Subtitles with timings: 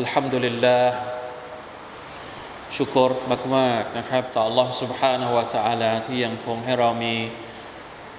[0.00, 0.84] الحمد لله
[2.76, 3.12] ชุกร
[3.56, 7.14] มากๆนะครับต่อ Allah سبحانه และ تعالى ที่ยังคงให้เรามี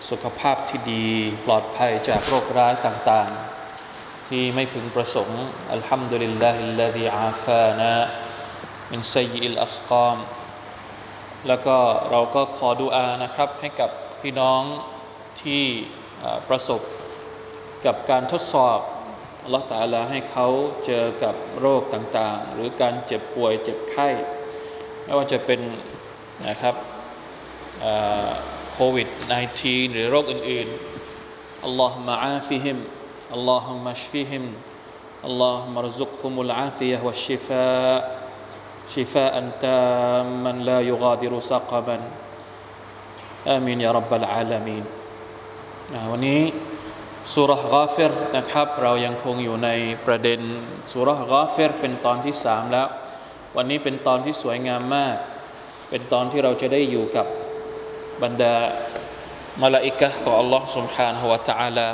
[0.09, 1.07] สุขภาพที่ดี
[1.45, 7.93] ปลอดภัยจากโรคร้ายต่างๆ ที่ไม่พึงประสงค์อัลฮัมดุลิลลาฮิลลาฮิอาฟานะ
[8.91, 10.17] มินไซยิลอัสกอม
[11.47, 11.77] แล้วก็
[12.11, 13.89] เราก็ขอดุอานะครับ ให้กับ
[14.21, 14.61] พี่น้อง
[15.41, 15.63] ที่
[16.49, 16.81] ประสบ
[17.85, 18.79] กับการทดสอบ
[19.46, 20.48] الله تعالىให้เขา
[20.86, 24.08] เจอกับโรคต่างๆ หรือการเจ็บป่วยเจ็บไข้
[25.04, 25.60] ไม่ว่าจะเป็น
[26.48, 26.74] นะครับ
[28.72, 29.08] โควิด
[29.50, 32.78] -19 หรือโรคอื่นๆاللهم عافهم
[33.34, 34.44] اللهم اشفهم
[35.26, 39.84] اللهم ارزقهم العافية والشفاء شفاء تا
[40.24, 42.00] มมันลายุกาดิรุซักบัน
[43.50, 44.84] อามินยารับบะลอาลามีน
[46.10, 46.42] วันนี้
[47.33, 49.69] สุรกาฟิรนะครับ เรายังคงอยู่ใน
[50.05, 50.39] ประเด็น
[50.91, 52.87] สุรกาฟิรเป็นตอนที่สามแล้ว
[53.55, 55.15] วันนี้เป็นตอนที่สวยงามมาก
[55.89, 57.25] เป็นตอนที่เราจะได้อยู่กับ
[58.23, 58.55] บรรดา
[59.61, 61.89] มาลาอิกะของ Allah سبحانه และ تعالى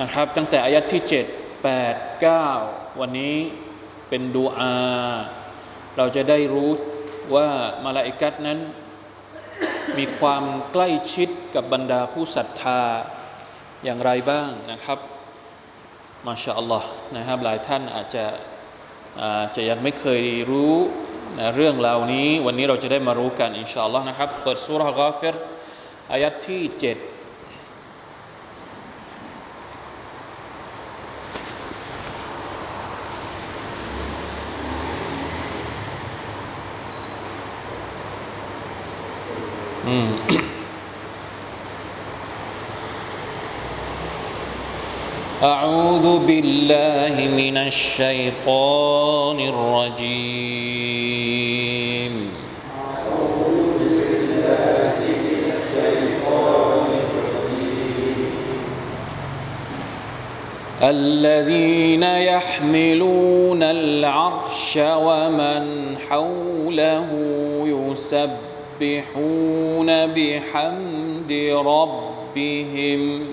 [0.00, 2.24] นะครับตั้งแต่อายัดที่ 7 8
[2.54, 3.36] 9 วันนี้
[4.08, 4.74] เป็นดูอา
[5.96, 6.70] เราจะได้รู้
[7.34, 7.48] ว่า
[7.84, 8.58] มาลาอิกัดนั้น
[9.98, 12.80] มีความใกล้ชิดกับบรรดาผู้ศรัทธา
[13.83, 14.99] อย่างไรบ้างนะครับ
[16.27, 18.25] มาชาอัลลอฮ์นะครับหลายท่านอาจจะ
[19.21, 20.75] อาจจะยังไม่เคยรู้
[21.39, 25.35] นะเรื่องเหล่านี้ วันนี้เราจะได้มารู้กันอินชาอัลลอฮ์นะครับเปิดสุรากาฟิร
[26.11, 26.97] อายัดที่เจ็ด
[45.43, 50.53] أعوذ بالله من الشيطان الرجيم.
[60.83, 67.09] الذين يحملون العرش ومن حوله
[68.79, 71.31] يسبحون بحمد
[71.65, 73.23] ربهم.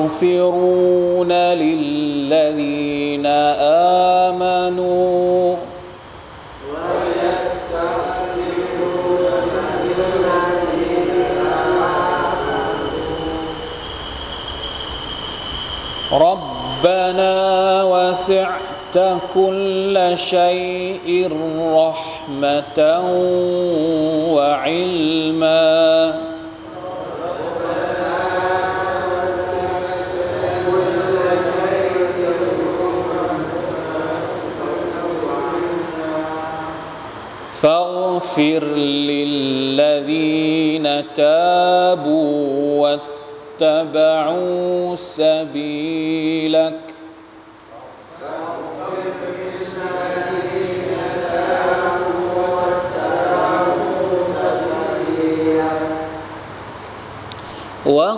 [1.33, 3.27] للذين
[4.27, 5.57] آمنوا.
[16.13, 17.35] ربنا
[17.85, 18.62] وسعت
[19.35, 21.31] كل شيء
[21.75, 22.79] رحمة
[24.35, 25.73] وعلما.
[37.63, 38.65] فاغفر
[39.11, 42.99] للذين تابوا
[43.61, 46.82] واتبعوا سبيلك.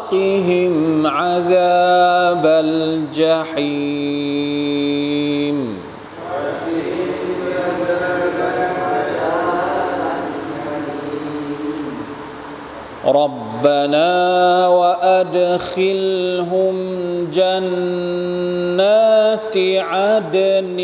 [0.05, 3.65] وقهم عذاب الجحيم.
[13.05, 16.75] ربنا وأدخلهم
[17.33, 20.77] جنات عدن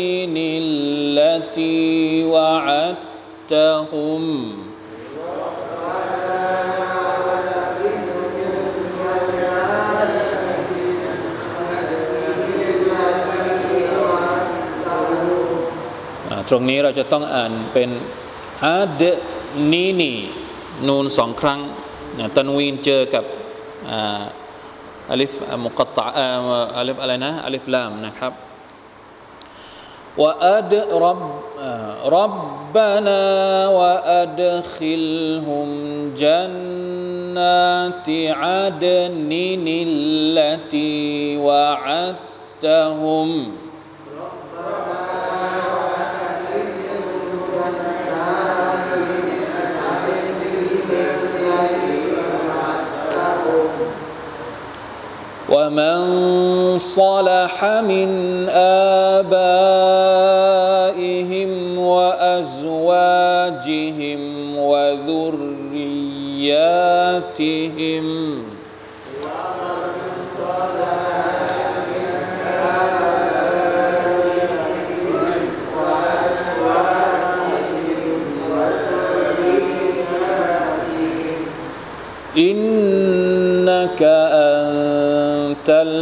[0.61, 3.01] التي وعدتهم.
[16.51, 17.89] ตรงนี้เราจะต้องอ่านเป็น
[18.65, 19.03] อาด
[19.71, 20.13] นีนี
[20.87, 21.59] นูนสองครั้ง
[22.35, 23.25] ตันวีนเจอกับ
[25.11, 25.33] อัลิฟ
[25.65, 26.07] มุกตะ
[26.77, 28.33] อัลิฟอะไรนะอัลิฟลามนะครับ
[30.21, 31.21] ว่าอัดรับ
[32.15, 32.35] รับ
[32.75, 33.21] บานา
[33.77, 34.41] ว่าอัด
[34.73, 35.07] ขิล
[35.47, 35.67] ฮุม
[36.23, 36.53] จัน
[37.35, 37.61] นา
[38.09, 38.85] ติอัด
[39.31, 39.93] นินิล
[40.37, 40.39] ล
[40.73, 40.91] ตี
[41.45, 42.23] วะอัต
[42.65, 43.29] ตะฮุม
[55.51, 58.09] ومن صلح من
[58.49, 59.31] آبائهم
[61.77, 63.01] وأزواجهم
[64.57, 66.11] وذرياتهم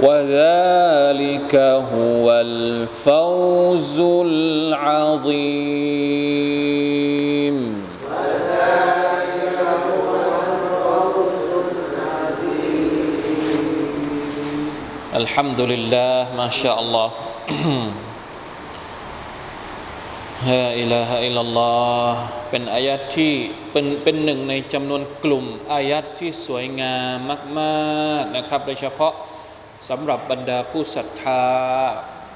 [0.00, 1.54] وذلك
[1.94, 5.60] هو الفوز العظيم.
[15.14, 17.07] الحمد لله ما شاء الله
[20.49, 22.05] لا إله إلا الله
[22.49, 23.33] เป็นอายะที่
[23.71, 27.15] เป็นเป็นหนึ่งในจำนวนกลุ่มอายัดที่สวยงาม
[27.59, 29.13] มากๆนะครับ โดยเฉพาะ
[29.89, 31.45] สำหรับบรรดาผู้ศรัทธา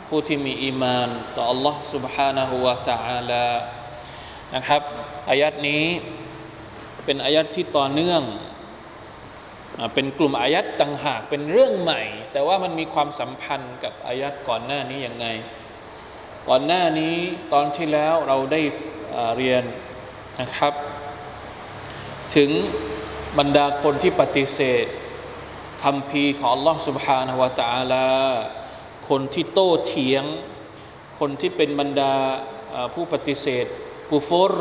[0.07, 3.47] ผู้ที่มีอีมาน ต่อ Allah سبحانه และ تعالى
[4.55, 4.81] นะครับ
[5.29, 5.85] อายัดนี้
[7.05, 8.21] เป็นอายัดที่ต่อเนื่อง
[9.93, 12.01] เป็นกลุ่มอายัดต่างหากเป็นเรื่องใหม่
[12.31, 15.27] แต่ว่ามันมีความสัมพันธ์กับอายัดก่อนหน้านี้ยังไง
[16.49, 17.15] ก่อนหน้านี้
[17.53, 18.61] ตอนที่แล้วเราได้
[19.35, 19.63] เรียน
[20.41, 20.73] นะครับ
[22.35, 22.51] ถึง
[23.37, 24.85] บรรดาคนที่ปฏิเสธ
[25.83, 28.09] คำพีของ Allah سبحانه และ تعالى
[29.09, 30.23] คนที่โต้เถียง
[31.19, 32.13] คนที่เป็นบรรดา
[32.93, 33.65] ผู้ปฏิเสธ
[34.11, 34.53] กุฟร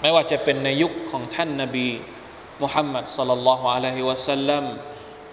[0.00, 1.88] ไม่ว่าจะเป็นในยุคของท่านนาบี
[2.63, 4.65] มุฮัมมัดสลลัลลอฮุอะลัยฮิวะสัลลัม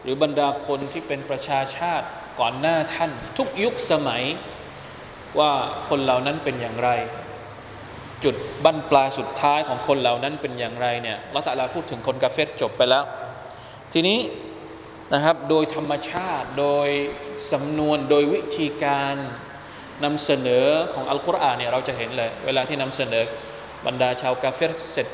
[0.03, 2.07] หรือบรรดาคนที่เป็นประชาชาติ
[2.41, 4.23] ก่อนหน้าท่าน ทุกยุคสมัย
[5.39, 5.53] ว่า
[5.89, 6.91] คนเหล่านั้นเป็นอย่างไร
[8.25, 13.05] จุดบั้นปลายสุดท้ายของคนเหล่านั้นเป็นอย่างไรเนี่ยละตะลาพูดถึงคนกาเฟตจบไปแล้ว
[13.93, 14.19] ทีนี้
[15.13, 16.89] นะครับโดยธรรมชาติโดย
[17.53, 19.15] สำนวนโดยวิธีการ
[20.05, 23.25] นำเสนอของอัลกุรอานเนี่ยเราจะเห็นเลย เวลาที่นำเสนอ
[23.87, 25.09] บรรดาชาวกาเฟตเสร็จ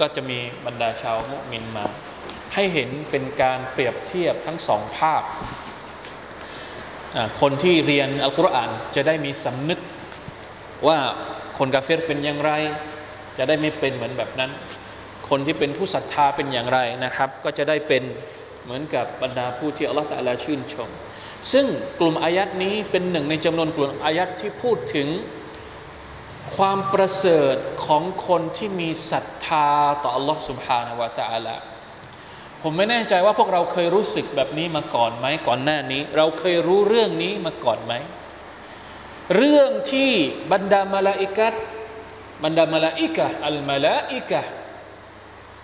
[0.00, 1.86] ก็จะมีบรรดาชาวมุมินมา
[2.54, 5.22] ให้เห็นเป็นการเปรียบเทียบทั้งสองภาพ
[7.40, 9.80] คนที่เรียนอัลกุรอานจะได้มีสำนึก
[10.88, 10.98] ว่า
[11.58, 12.52] คนกาเฟรเป็นอย่างไร
[13.38, 14.50] จะได้ไม่เป็นเหมือนแบบนั้น
[15.28, 18.02] คนที่เป็นผู้ศรัทธาเป็นอย่างไรนะครับ ก็จะได้เป็น
[18.64, 20.88] เหมือนกับบรรดาผู้ที่อัลลอฮฺตะลาชื่นชม
[21.52, 21.66] ซึ่ง
[22.00, 25.08] กลุ่มอายัดนี้เป็นหนึ่งในจำนวนกลุ่มอายัดที่พูดถึง
[26.55, 27.55] ความประเสริฐ
[27.85, 29.69] ของคนที่มีศรัทธา
[30.03, 31.55] ต่อ Allah سبحانه และ تعالى
[32.61, 37.93] ผมไม่แน่ใจว่าพวกเราเคยรู้สึกแบบนี้มาก่อนไหมก่อนหน้านี้ เราเคยรู้เรื่องนี้มาก่อนไหม
[39.35, 40.11] เรื่องที่
[40.51, 41.53] บรรดามาลาอิกัต
[42.43, 44.41] บรรดามาลาอิกะอัลมาลาอิกะ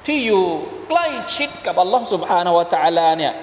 [0.06, 0.46] ที่อยู่
[0.90, 3.34] ใกล้ชิดกับ Allah سبحانه และ تعالى เนี่ย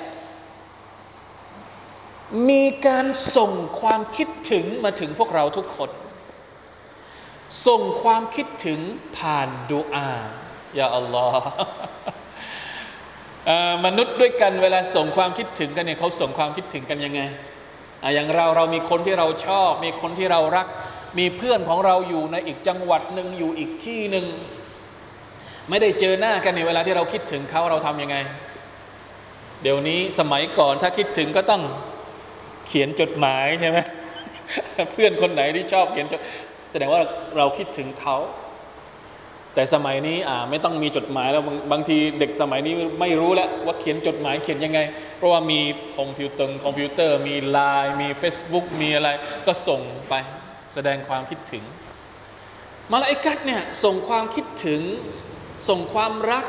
[2.48, 3.06] มีการ
[3.36, 5.90] ส่งความคิดถึงมาถึงพวกเราทุกคน
[7.67, 8.79] ส่งความคิดถึง
[9.17, 10.09] ผ่านดูอา
[10.77, 11.49] ยาอัลลอฮ์
[13.85, 17.21] มนุษย์ด้วยกันเวลาส่งความคิดถึงกันเนี่ยเขาส่งความคิดถึงกันยังไง
[18.15, 20.67] อย่างเราเรามีคนที่เราชอบ มีคนที่เรารัก
[21.19, 24.25] มีเพื่อนของเราอยู่ในอีกจังหวัดหนึ่งอยู่อีกที่หนึ่ง
[25.69, 28.17] ไม่ได้เจอหน้ากันในเวลาที่เราคิดถึงเขาเราทำยังไง
[29.61, 31.61] เดี๋ยวนี้สมัยก่อนถ้าคิดถึงก็ต้อง
[32.67, 33.79] เขียนจดหมายใช่ไหม
[34.93, 36.21] เพื่อนคนไหนที่ชอบเขียนจด
[36.73, 37.01] แสดงว่า
[37.37, 38.17] เราคิดถึงเขา
[39.53, 44.79] แต่สมัยนี้อ่าไม่ต้องมีจดหมายแล้วบางบางทีเด็กสมัยนี้ไม่รู้แล้วว่าเขียนจดหมายเขียนยังไง
[45.17, 45.59] เพราะว่ามี
[45.97, 49.09] คอมพิวเตอร์คอมพิวเตอร์มีไลน์มี Facebook มีอะไร
[49.45, 50.13] ก็ส่งไป
[50.73, 51.63] แสดงความคิดถึง
[52.91, 54.81] มาลาอิกัดเนี่ยส่งความคิดถึง
[55.69, 56.45] ส่งความรัก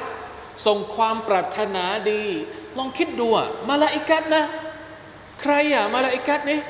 [0.66, 2.22] ส่งความปรารถนาดี
[2.78, 4.44] ลองคิดดูอะมาลาอิกัดนะ
[5.42, 6.60] ใครอะมาลาอิกัดนี่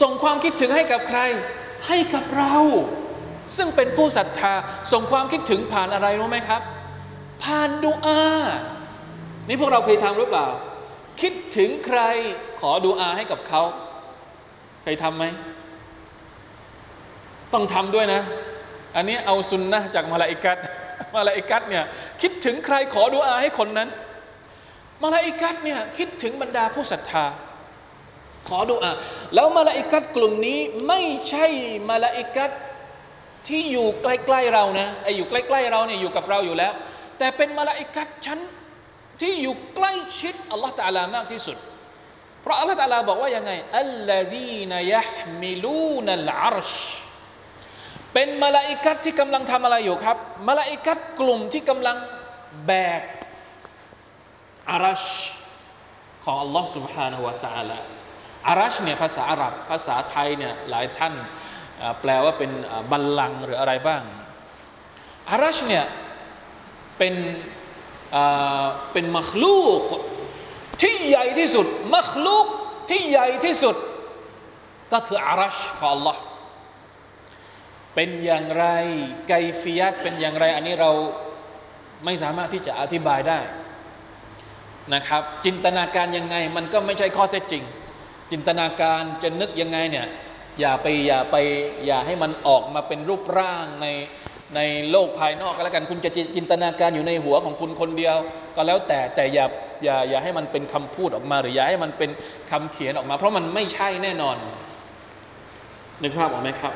[0.00, 1.20] ส่งความคิดถึงให้กับใคร
[1.88, 2.54] ให้กับเรา
[3.56, 4.54] ซึ่งเป็นผู้ศรัทธา
[4.92, 6.62] ส่งความคิดถึงผ่านอะไรรู้ไหมครับ
[7.42, 8.20] ผ่านดูอา
[9.48, 10.46] นี่พวกเราเคยทำหรือเปล่า
[11.20, 12.00] คิดถึงใคร
[12.60, 13.62] ขอดูอาให้กับเขา
[14.82, 15.24] เคยทำไหม
[17.52, 18.22] ต้องทำด้วยนะ
[18.96, 20.58] อันนี้เอาซุนนะจากมาลาอิกัด
[21.14, 21.84] มาลาอิกัดเนี่ย
[22.22, 23.88] คิดถึงใครขอดูอาให้คนนั้น
[25.02, 27.24] มาลาอิกัดเนี่ยคิดถึงบรรดาผู้ศรัทธา
[28.48, 28.92] ขอดูอะ
[29.34, 31.46] แล้วมาลาอิกัดกลุ่มนี้ไม่ใช่
[31.90, 32.50] มาลาอิกัด
[33.48, 36.72] ที่อยู่ใกล้ๆเรานะไออยู่ใกล้ๆเราเนี่ยอยู่กับเราอยู่แล้ว
[37.18, 38.40] แต่เป็นมาลาอิกัดชั้น
[39.20, 41.56] ที่อยู่ใกล้ชิดอัลลอฮฺตาลามากที่สุด
[42.42, 45.04] เพราะอัลลอฮฺตาลาบอกว่ายังไงอัลลอฮีนยะ
[45.42, 46.72] มิลูนัลอารช
[48.14, 50.16] เป็นมาลาอิกัดที่กำลังทำอะไรอยู่ครับ
[50.48, 51.96] มาลาอิกัดกลุ่มที่กำลัง
[52.66, 53.02] แบก
[54.70, 55.04] อารัช
[56.24, 57.78] ของอัลลอฮฺ سبحانه และ تعالى
[58.48, 61.14] อารัชเนี่ยภาษาอาหรับ ภาษาไทยเนี่ยหลายท่าน
[62.00, 62.50] แปลว่าเป็น
[62.90, 64.02] บัลลังหรืออะไรบ้าง
[65.30, 65.84] อารัชเนี่ย
[66.98, 67.14] เป็น
[68.92, 69.82] เป็นมัคลูก
[70.82, 72.46] ที่ใหญ่ที่สุดมัคลูก
[72.90, 73.76] ที่ใหญ่ที่สุด
[74.92, 76.16] ก็คืออารัชของ Allah
[77.94, 78.66] เป็นอย่างไร
[79.28, 80.90] ไกฟียัตเป็นอย่างไร อันนี้เรา
[82.04, 83.38] ไม่สามารถที่จะอธิบายได้
[84.94, 87.64] นะครับ จินตนาการยังไงมันก็ไม่ใช่ข้อเท็จจริง
[88.30, 90.06] จินตนาการจะนึกยังไงเนี่ย
[90.60, 91.36] อย่าไปอย่าไป
[91.86, 93.86] อย่าให้มันออกมาเป็นรูปร่างใน
[94.56, 98.16] ในโลกภายนอกก็แล้วกันคุณจะจินตนาการอยู่ในหัวของคุณคนเดียว
[98.56, 99.46] ก็แล้วแต่แต่อย่า
[99.84, 102.10] อย่าอย่าให้มันเป็นคำพูดออกมา หรืออย่าให้มันเป็น
[102.50, 104.36] คำเขียนออกมา เพราะมันไม่ใช่แน่นอน
[106.02, 106.74] นึกภาพออกไหมครับ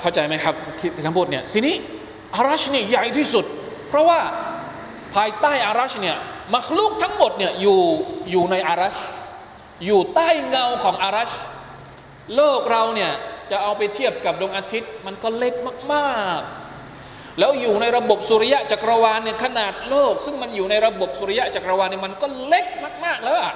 [0.00, 0.54] เข้าใจไหมครับ
[1.06, 1.74] คำพูดเนี่ยสินี้
[2.34, 3.44] อารัชเนี่ยใหญ่ที่สุด
[3.88, 4.20] เพราะว่า
[5.14, 6.16] ภายใต้อารัชเนี่ย
[6.54, 7.78] มักลูกทั้งหมดเนี่ยอยู่
[8.30, 8.96] อยู่ในอารัช
[9.84, 11.32] อยู่ใต้เงาของอารัช
[12.34, 13.12] โลกเราเนี่ย
[13.50, 15.54] จะเอาไปเทียบกับดวงอาทิตย์ มันก็เล็ก
[15.92, 22.66] มากๆ แล้วอยู่ในระบบสุริยะจักรวาลเนี่ยขนาดโลก ซึ่งมันอยู่ในระบบสุริยะจักรวาลเนี่ยมันก็เล็ก
[23.04, 23.54] มากๆแล้วอะ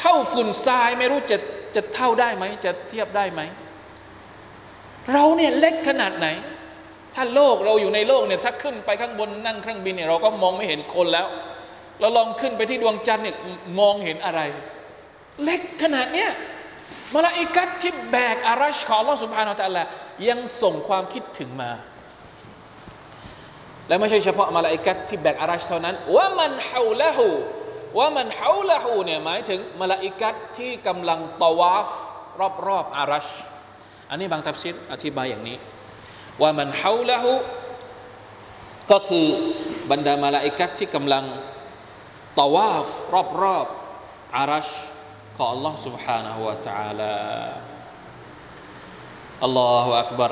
[0.00, 1.36] เท่าฝุ่นทรายไม่รู้จะ
[1.74, 3.40] จะเท่าได้ไหมจะเทียบได้ไหม
[5.12, 6.26] เราเนี่ยเล็กขนาดไหน
[7.14, 11.26] ถ้าโลกเราอยู่ในโลกเนี่ยถ้าขึ้นไปข้างบนนั่งเครื่องบินเนี่ยเราก็มองไม่เห็นคนแล้ว
[12.00, 13.36] เราลองขึ้นไปที่ดวงจันทร์เนี่ย
[13.80, 14.40] มองเห็นอะไร
[15.44, 16.30] เล็กขนาดเนี้ย
[17.14, 19.86] มาลาอิกัดที่แบกอารัชของอัลอสุบฮานาอัลลอฮ
[20.28, 21.70] ยังส่งความคิดถึงมา
[23.88, 27.28] และไม่ใช่เฉพาะมาลาอิกัดที่แบกอารัชเท่านั้นว่ามันเฮาละหู
[27.98, 31.90] ว่ามันเฮาละหูเนี่ยหมายถึงมาลาอิกัดที่กำลังตวาฟ
[32.40, 32.42] ร
[32.76, 33.26] อบๆออารัช
[34.10, 35.56] อันนี้บางทัฟซีรอธิบายอย่างนี้
[36.42, 37.32] ว่ามันเฮาละหู
[38.90, 39.26] ก็คือ
[39.90, 41.24] บรรดามาลาอิกัดที่กำลัง
[42.39, 42.89] ตวาฟ
[43.41, 44.69] รอบๆอารัช
[45.37, 47.15] ของ Allah سبحانه และ تعالى
[49.43, 50.31] อัลลอฮฺอักบาร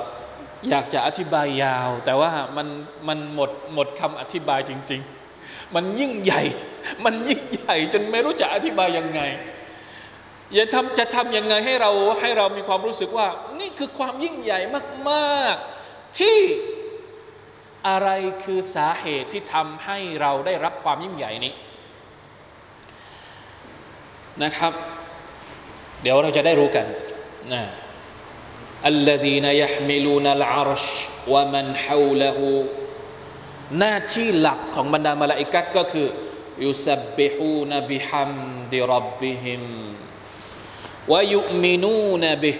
[0.70, 2.68] อยากจะอธิบายยาว แต่ว่ามัน
[3.08, 5.01] มันหมดหมดคำอธิบายจริง
[5.38, 6.42] ๆ มันยิ่งใหญ่
[7.06, 9.22] มันยิ่งใหญ่ จนไม่รู้จะอธิบายยังไง
[10.53, 13.27] อย่าทำจะทำยังไงให้เราให้เรามีความรู้สึกว่า
[13.60, 14.60] นี่คือความยิ่งใหญ่
[15.10, 15.56] มาก
[15.88, 16.39] ๆ ที่
[17.88, 18.10] อะไร
[18.44, 21.53] คือสาเหตุที่ทำให้เราได้รับความยิ่งใหญ่นี้
[24.42, 24.73] นะครับ
[26.02, 26.87] เดี๋ยวเราจะได้รู้กัน
[27.52, 27.62] นะ
[28.87, 30.87] อัลลดีนยมิลูนัลอาร์ช
[31.33, 31.62] วะมั
[33.78, 36.09] หน้าที่หลักของบรรดามาลาอิกัตก็คือ
[36.64, 38.33] ยุสบิฮูนบิฮัม
[38.73, 39.62] ดิรับบิฮิม
[41.12, 42.52] วายุมินูนบิ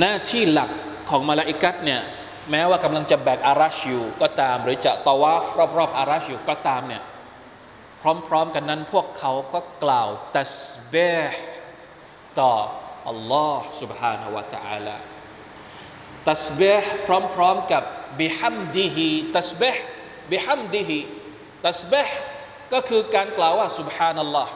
[0.00, 0.70] หน้าที่หลัก
[1.10, 2.00] ของมาลาอิกัตเนี่ย
[2.50, 5.44] แม้ว่ากำลังจะแบกอารัชอยู่ก็ตาม หรือจะตาวาฟ
[5.78, 7.02] รอบๆอารัชอยู่ก็ตามเนี่ย
[8.01, 10.55] พร้อมๆกันนั้นพวกเขาก็กล่าวตัส
[10.87, 10.95] เบ
[11.29, 11.39] ห์
[12.39, 12.51] ต่อ
[13.09, 14.97] อัลลอฮ์ سبحانه และ تعالى
[16.29, 17.83] ตัสเบห์พร้อมๆกับ
[18.19, 19.83] บิฮัมดิฮีตัสเบห์
[20.31, 20.99] บิฮัมดิฮี
[21.65, 22.17] ตัสเบห์
[22.73, 24.53] ก็คือการกล่าวว่า سبحان อัลลอฮ์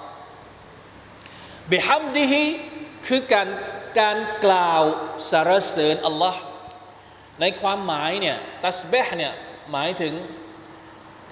[1.72, 2.44] บิฮัมดิฮี
[3.08, 3.48] คือการ
[4.00, 4.84] การกล่าว
[5.32, 6.40] สรรเสริญอัลลอฮ์
[7.42, 9.34] ในความหมายเนี่ยตัสเบห์เนี่ย
[9.72, 10.14] หมายถึง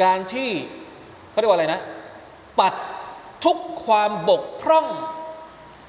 [0.03, 0.51] การที่
[1.29, 1.81] เขาเรียกว่าอะไรนะ
[2.59, 2.73] ปัด
[3.45, 4.87] ทุกความบกพร่อง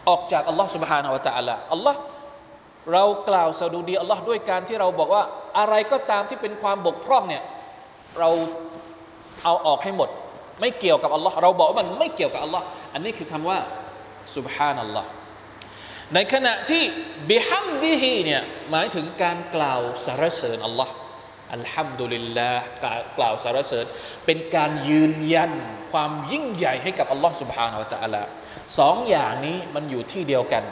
[0.08, 2.00] ออกจากอัลลอฮ์ سبحانه และ تعالى อัลลอฮ์
[2.92, 5.22] เรากล่าวสดุดีอัลลอฮ์ด้วยการที่เราบอกว่า
[5.58, 7.42] อะไรก็ตามที่เป็นความบกพร่องเนี่ย
[8.18, 8.30] เรา
[9.44, 10.08] เอาออกให้หมด
[10.60, 13.58] ไม่เกี่ยวกับอัลลอฮ์เราบอกว่ามันไม่เกี่ยวกับอัลลอฮ์อันนี้คือคำว่า
[14.34, 15.08] سبحان อัลลอฮ์
[16.14, 16.82] ในขณะที่
[17.30, 20.92] บิฮัมดิฮีเนี่ยหมายถึงการกล่าวสรรเสริญอัลลอฮ์
[21.53, 22.63] อัลฮัมดุลิลลาห์
[23.17, 23.85] กล่าวสารเสริญ
[24.25, 25.51] เป็นการยืนยัน
[25.91, 28.23] ความยิ่งใหญ่ให้กับอัลลอฮ์สุบฮานาอัลตะอัลา
[28.79, 30.63] สองอย่างนี้มันอยู่ที่เดียวกัน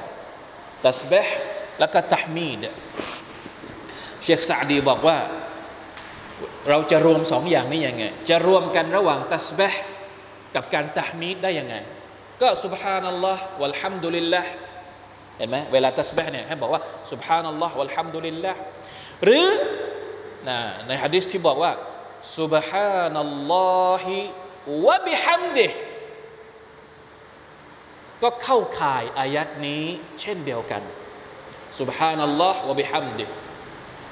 [0.86, 1.38] ตัสเบห์
[1.80, 2.60] และก็ตัฮมีด
[4.24, 5.18] เชคซาดีบอกว่า
[6.70, 9.82] เราจะรวมสองอย่างนี้ยังไง จะรวมกันระหว่างตัสเบห์
[10.56, 11.76] กับการตัฮมีดได้ยังไง
[12.42, 14.50] ก็สุบฮานัลลอฮ์วัลฮัมดุลิลลาห์
[15.38, 16.82] เห็นไหมเวลาตัสเบห์เนี่ยให้บอกว่า
[17.12, 18.60] สุบฮานัลลอฮ์วัลฮัมดุลิลลาห์
[19.26, 19.48] หรือ
[20.50, 21.72] นะในฮะดิษที่บอกว่า
[22.38, 25.68] سبحان الله وبحمده
[28.24, 29.84] ก็เข้าข่ายอายะฮ์นี้
[30.22, 30.82] เช่นเดียวกัน
[31.80, 33.26] سبحان الله وبحمده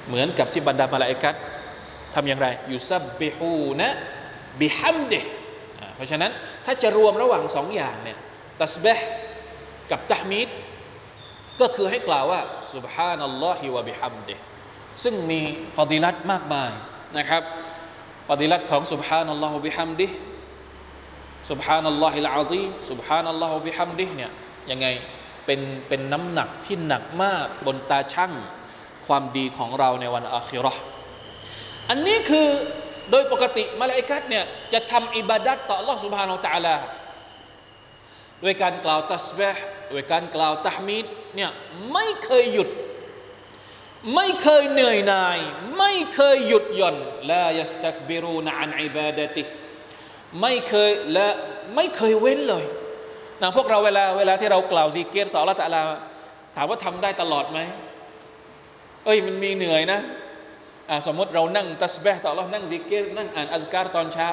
[0.08, 1.34] เหมือนกับที่บรรดามาลาอิกัด
[2.14, 5.20] ทำอย่างไรيسبحون بحمد
[5.94, 6.32] เพราะฉะนั้น
[6.64, 8.18] ถ้าจะรวมระหว่างสองอย่างเนี่ย
[8.60, 9.08] ตัสเบห์
[9.90, 10.48] กับตะฮ์มีด
[11.60, 12.40] ก็คือให้กล่าวว่า
[12.74, 12.94] สุบฮ
[14.95, 15.41] านัลลอฮิวะบิฮัมดิซึ่งมี
[15.77, 16.71] ฟาดิลัตมากมาย
[17.17, 17.43] นะครับ
[18.29, 20.07] ฟาดิลัตของสุบฮานัลลอฮฺบิฮัมดิ
[21.49, 24.31] สุบฮานัลลอฮิลอาซีสุบฮานัลลอฮฺบิฮัมดิเนี่ย
[24.71, 24.87] ยังไง
[25.45, 28.31] เป็นเป็นน้ำหนักที่หนักมากบนตาช่าง
[29.07, 30.73] ความดีของเราในวันอาคิรอ
[31.89, 32.47] อันนี้คือ
[33.11, 36.75] โดยปกติมาลาอิกัดเนี่ยจะทำอิบาดัตต่อ Allah سبحانه และ تعالى
[38.43, 41.51] ด้วยการกล่าวตัสบห์ด้วยการกล่าวตะมีดเนี่ย
[41.93, 42.69] ไม่เคยหยุด
[44.14, 45.38] ไม่เคยเหนื่อยหน่าย
[45.78, 46.96] ไม่เคยหยุดหย่อน
[47.30, 49.42] لا يستكبرون عن عبادته
[50.40, 51.28] ไม่เคยและ
[51.76, 52.64] ไม่เคยเว้นเลย
[53.42, 55.82] นะพวกเราเวลาเวลาที่เรากล่าวซิเกรต่ออัลลอฮฺตะลา
[56.56, 57.58] ถามว่าทำได้ตลอดไหม
[59.04, 60.00] เอ้ยมันมีเหนื่อยนะ
[61.06, 64.28] สมมติเรานั่งตัสเบห์ต่อเรานั่งซิเกรนั่งอ่านอัซการตอนเช้า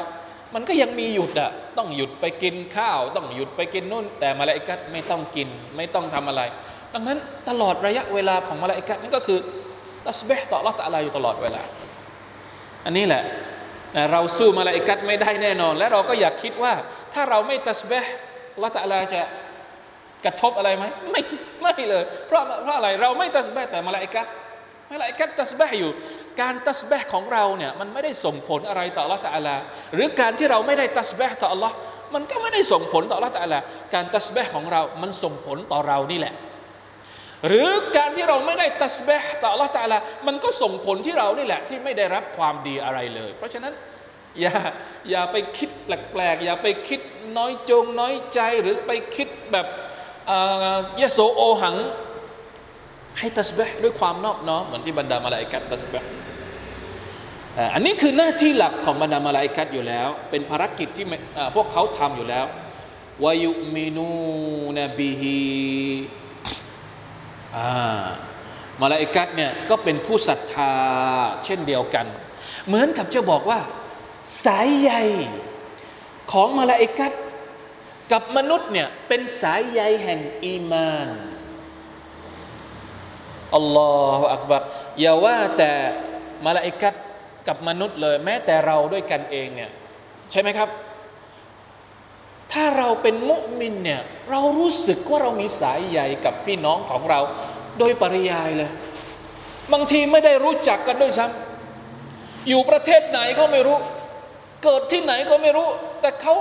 [0.53, 6.41] มันก็ยังมีหยุดอะต้องหยุดไปกินข้าว ต้องหยุดไปกินนู่น แต่มาลาอิกัดไม่ต้องกิน ไม่ต้องทำอะไร
[6.93, 7.17] ดังนั้น
[7.49, 9.39] ตลอดระยะเวลาของมาลาอิกัดนั่นก็คือ
[10.07, 11.61] ตัสบห์ต่อละตะลาอยู่ตลอดเวลา
[12.85, 13.23] อันนี้แหละ
[14.11, 16.73] เราสู้มาลาอิกัดไม่ได้แน่นอน และเราก็อยากคิดว่า
[17.13, 18.11] ถ้าเราไม่ตัสบห์
[18.63, 19.21] ละตะลาจะ
[20.25, 21.21] กระทบอะไรไหมไม่
[21.61, 24.27] ไม่เลย เพราะเพราะอะไรเราไม่ตัสบห์แต่มาลาอิกัด
[24.91, 25.91] มาลาอิกัดตัสบห์อยู่
[26.41, 29.55] การตัสบห์ของเราเนี่ยมันไม่ได้ส่งผลอะไรต่อ Allah ตะลา
[29.93, 31.71] หรือการที่เราไม่ได้ตัสบห์ต่อ Allah
[32.13, 33.59] มันก็ไม่ได้ส่งผลต่อ Allah ตะลา
[33.93, 36.33] การตัสบห์ของเรา มันส่งผลต่อเรานี่แหละ
[37.47, 43.73] หรือการที่เราไม่ได้ตัสบห์ต่อ Allah ตะลามันก็ส่งผลที่เรานี่แหละ ที่ไม่ได้รับความดีอะไรเลย เพราะฉะนั้น
[44.41, 44.55] อย่า
[45.09, 46.99] อย่าไปคิดแปลกๆ อย่าไปคิด
[47.37, 49.67] น้อยจงน้อยใจหรือไปคิดแบบ
[51.01, 51.75] ยโสโอหัง
[53.19, 56.09] ให้ตัสบห์ด้วยความนอบน้อมเหมือนที่บรรดามาลาอิกัดตัสบห์
[57.73, 61.05] อันนี้คือหน้าที่หลักของบรรดามาลาอิกัดอยู่แล้ว เป็นภารกิจที่
[61.55, 62.45] พวกเขาทำอยู่แล้ว
[63.23, 64.09] วายุมินู
[64.77, 65.39] นบิฮี
[68.81, 70.73] มาลาอิกัดเนี่ยก็เป็นผู้ศรัทธา
[71.45, 72.05] เช่นเดียวกัน
[72.67, 73.59] เหมือนกับจะบอกว่า
[74.45, 74.91] สายใย
[76.31, 77.13] ของมาลาอิกัด
[78.11, 81.09] กับมนุษย์เนี่ยเป็นสายใยแห่งอีมาน
[83.55, 84.61] อัลลอฮฺอักบัร
[84.99, 85.71] อย่าว่าแต่
[86.45, 86.93] มาลาอิกัด
[87.47, 89.71] กับมนุษย์เลย แม้แต่เราด้วยกันเองเนี่ย
[90.31, 90.69] ใช่ไหมครับ
[92.51, 94.01] ถ้าเราเป็นมุมินเนี่ย
[94.31, 97.19] เรารู้สึกว่าเรามีสายใยกับพี่น้องของเรา
[97.79, 98.69] โดยปริยายเลย
[99.73, 103.77] บางทีไม่ได้รู้จักกันด้วยซ้ำอยู่ประเทศไหนก็ไม่รู้
[104.63, 105.67] เกิดที่ไหนก็ไม่รู้
[106.01, 106.33] แต่เขา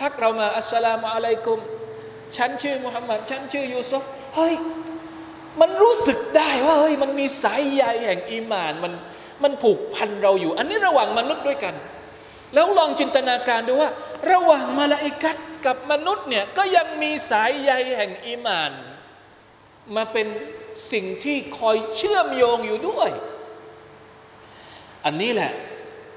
[0.00, 1.58] ทักเรามาอัสสลามุอะลัยกุม
[2.36, 4.04] ฉันชื่อมุฮัมมัดฉันชื่อยูซุฟ
[4.36, 4.54] เฮ้ย
[5.60, 8.92] มันรู้สึกได้ว่าเฮ้ยมันมีสายใยแห่งอีมานมัน
[9.42, 11.74] มันผูกพันเราอยู่ อันนี้ระหว่างมนุษย์ด้วยกัน
[12.54, 13.90] แล้วลองจินตนาการดูว่า
[14.30, 18.72] ระหว่างมาลาอิกัดกับมนุษย์เนี่ยก็ยังมีสายใยแห่งอีมาน
[19.94, 20.26] มาเป็น
[20.92, 23.10] สิ่งที่คอยเชื่อมโยงอยู่ด้วย
[25.04, 25.52] อันนี้แหละ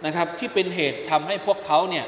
[0.05, 2.05] นะครับที่เป็นเหตุทำให้พวกเขาเนี่ย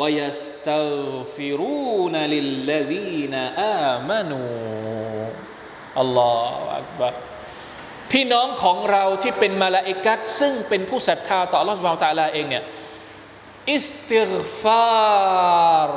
[0.00, 7.14] ويستغفرون للذين آمنوا الله أكبر
[8.12, 12.64] พี่น้องของเราที่เป็นมาลาอิกัตซึ่งเป็นผู้ศรัทธาต่อ الله سبحانه وتعالى เองเนี่ย
[13.72, 15.92] อิสติฆฟาร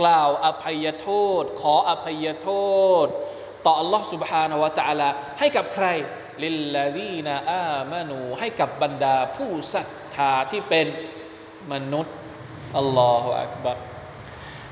[0.00, 1.08] กล่าวอภัยโท
[1.42, 2.50] ษ ขออภัยโท
[3.04, 3.06] ษ
[3.64, 5.86] ต่อ الله سبحانه وتعالى ให้กับใคร
[6.44, 10.86] للذين آمنوا ให้กับบรรดาผู้ศรัทธาที่เป็น
[11.72, 12.16] มนุษย์
[12.76, 13.78] الله أكبر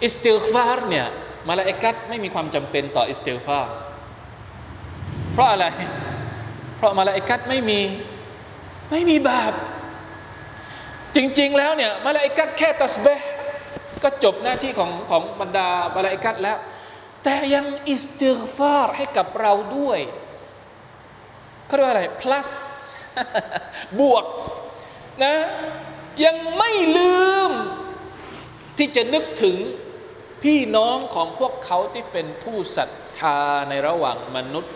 [0.05, 1.07] อิสติฆฟารเนี่ย
[1.49, 3.69] มาลาอิกัตไม่มีความจำเป็นต่ออิสติฆฟาร
[5.33, 5.67] เพราะอะไร
[6.77, 7.81] เพราะมาลาอิกัตไม่มี
[8.91, 9.53] ไม่มีบาป
[11.21, 13.27] จริง ๆ แล้วเนี่ยมาลาอิกัตแค่ตัสเบห์
[14.03, 16.59] ก็จบหน้าที่ของของบรรดามาลาอิกัตแล้ว
[17.25, 20.01] แต่ยังอิสติฆฟาร์ให้กับเราด้วย
[21.67, 22.49] เขาเรียกว่าอะไร plus
[24.01, 24.25] บวก
[25.25, 25.35] นะ
[26.25, 27.51] ยังไม่ลืม
[28.79, 29.57] ที่จะนึกถึง
[30.43, 34.75] พี่น้องของพวกเขาที่เป็นผู้ศรัทธาในระหว่างมนุษย์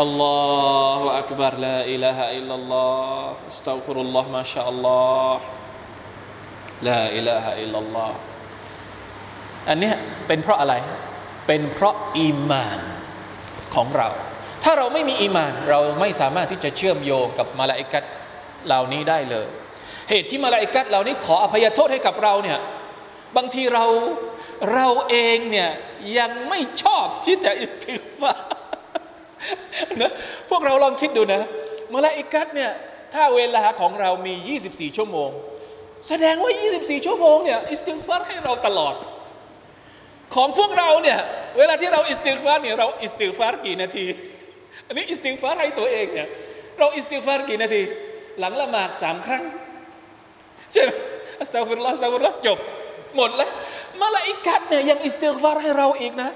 [0.00, 4.88] الله أكبر لا إله إلا الله أستغفر الله ما شاء ال
[6.98, 8.16] لا إله إلا الله
[9.68, 9.92] อันนี้
[10.26, 10.74] เป็นเพราะอะไร
[11.46, 12.80] เป็นเพราะอีมาน
[13.74, 14.08] ของเรา
[14.64, 18.04] ถ้าเราไม่มีอีมานเราไม่สามารถที่จะเชื่อมโยงกับมาลาอิกัต
[18.66, 19.46] เหล่านี้ได้เลย
[20.10, 22.58] เหตุที่มาลาอิกัตเหล่านี้ขออภัยโทษให้กับเราเนี่ย
[23.36, 23.84] บางทีเรา
[24.74, 25.70] เราเองเนี่ย
[26.18, 28.61] ยังไม่ชอบที่จะอิสติฆฟาร์
[30.02, 30.10] นะ
[30.50, 31.42] พวกเราลองคิดดูนะ
[31.94, 32.70] มาลาอิกัตเนี่ย
[33.14, 34.34] ถ้าเวลาของเรามี
[34.66, 35.30] 24 ชั่วโมง
[36.08, 38.94] แสดงว่า 24 ชั่วโมงเนี่ยอิสติฆฟาร์ให้เราตลอด
[40.34, 41.18] ของพวกเราเนี่ย
[41.58, 44.06] เวลาที่เราอิสติฆฟาร์เนี่ยเราอิสติฆฟาร์กี่นาที
[44.86, 46.28] อันนี้อิสติฆฟาร์ให้ตัวเองเนี่ย
[46.78, 47.82] เราอิสติฆฟาร์กี่นาที
[48.40, 49.44] หลังละหมาดสามครั้ง
[50.72, 50.90] ใช่ไหม
[51.40, 52.58] أستغفر الله أستغفر الله จบ
[53.16, 53.50] หมดแล้ว
[54.00, 56.30] มาลาอิกัดเนี่ยยังอิสติฆฟาร์ให้เราอีกนะ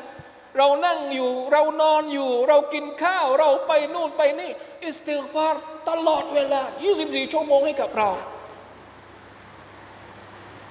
[0.59, 4.51] เรานั่งอยู่ เรานอนอยู่ เรากินข้าว เราไปนู่นไปนี่
[4.85, 6.63] อิสติฆฟาร์ตลอดเวลา
[6.97, 8.11] 24 ชั่วโมงให้กับเรา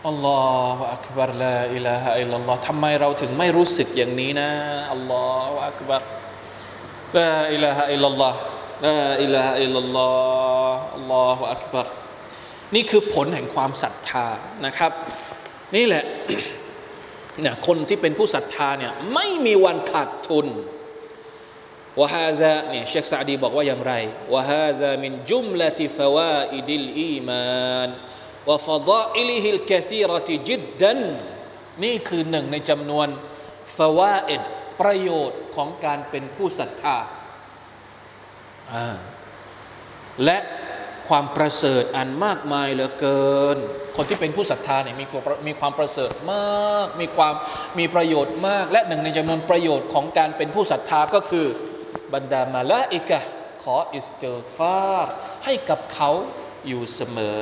[0.08, 4.50] الله أكبر لا إله إلا الله ทำไมเราถึงไม่รู้สึกอย่างนี้นะ
[4.94, 6.02] الله أكبر
[7.18, 11.88] لا إله إلا الله لا إله إلا الله الله أكبر
[12.76, 14.28] นี่คือผลแห่งความศรัทธา
[14.66, 14.92] นะครับ
[15.76, 16.04] นี่แหละ
[17.42, 20.48] เนี่ยคนที่เป็นผู้ศรัทธาเนี่ยไม่มีวันขาดทุน
[22.00, 23.94] วะฮาซาเนี่ยเชคซาดีบอกว่าอย่างไร
[24.34, 27.90] วะฮาซามินจุมละติฟวาอิดิลอีมาน
[28.50, 31.00] วะฟดาอิลิฮิลกะซีรติจิดดัน
[31.84, 33.08] นี่คือหนึ่งในจำนวน
[33.78, 34.42] ฟวาอิด
[34.80, 36.98] ประโยชน์ของการเป็นผู้ศรัทธา
[40.26, 40.38] และ
[41.08, 43.58] ความประเสริฐอันมากมายเหลือเกิน
[43.96, 45.06] คนที่เป็นผู้ศรัทธาเนี่ยมี
[45.48, 47.34] มีความประเสริฐมาก มีความ
[47.80, 51.46] มีประโยชน์มาก และหนึ่งในจำนวนประโยชน์ของการเป็นผู้ศรัทธาก็คือ
[52.14, 53.20] บรรดามาละอิกะ
[53.64, 55.10] ขออิสติฆฟาร์
[55.46, 56.10] ให้กับเขา
[56.68, 57.42] อยู่เสมอ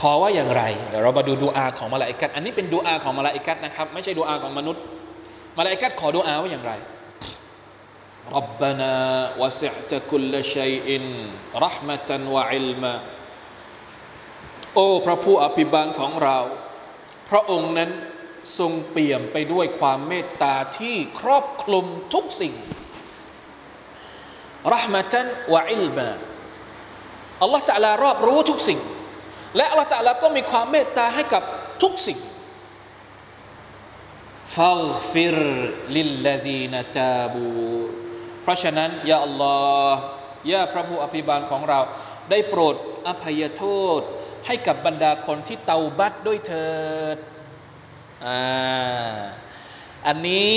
[0.00, 4.82] ขอว่าอย่างไรเดี๋ยวเรามาดูดูอาของมาลาอิกะอันนี้เป็นดูอาของมาลาอิกะนะครับ ไม่ใช่ดูอาของมนุษย์
[5.58, 6.72] มาลาอิกะขอดูอาว่าอย่างไร
[8.34, 12.92] ربنا وسعت كل شيء رحمة وعلما
[14.74, 16.38] โอ้พระผู้อภิบาลของเรา
[17.30, 17.90] พระองค์นั้น
[18.58, 22.54] ทรงเปี่ยมไปด้วยความเมตตาที่ครอบคลุมทุกสิ่ง
[24.74, 26.08] رحمة وعلما
[27.42, 28.80] อัลลอฮฺตะลารอบรู้ทุกสิ่ง
[29.56, 31.42] และอัลลอฮฺตะลาก็มีความเมตตาให้กับ
[31.82, 32.18] ทุกสิ่ง
[34.56, 35.38] فاغفر
[35.96, 37.46] للذين تابوا
[38.42, 39.56] เพราะฉะนั้น يا الله
[39.90, 40.00] ฮ์
[40.52, 41.80] ยาพระผู้อภิบาลของเรา
[42.30, 42.76] ได้โปรด
[43.08, 43.64] อภัยโท
[43.98, 44.00] ษ
[44.46, 46.70] ให้กับบรรดาคนที่เตาบัตด้วยเถิ
[47.16, 47.18] ด
[48.26, 49.18] อ่า
[50.06, 50.56] อันนี้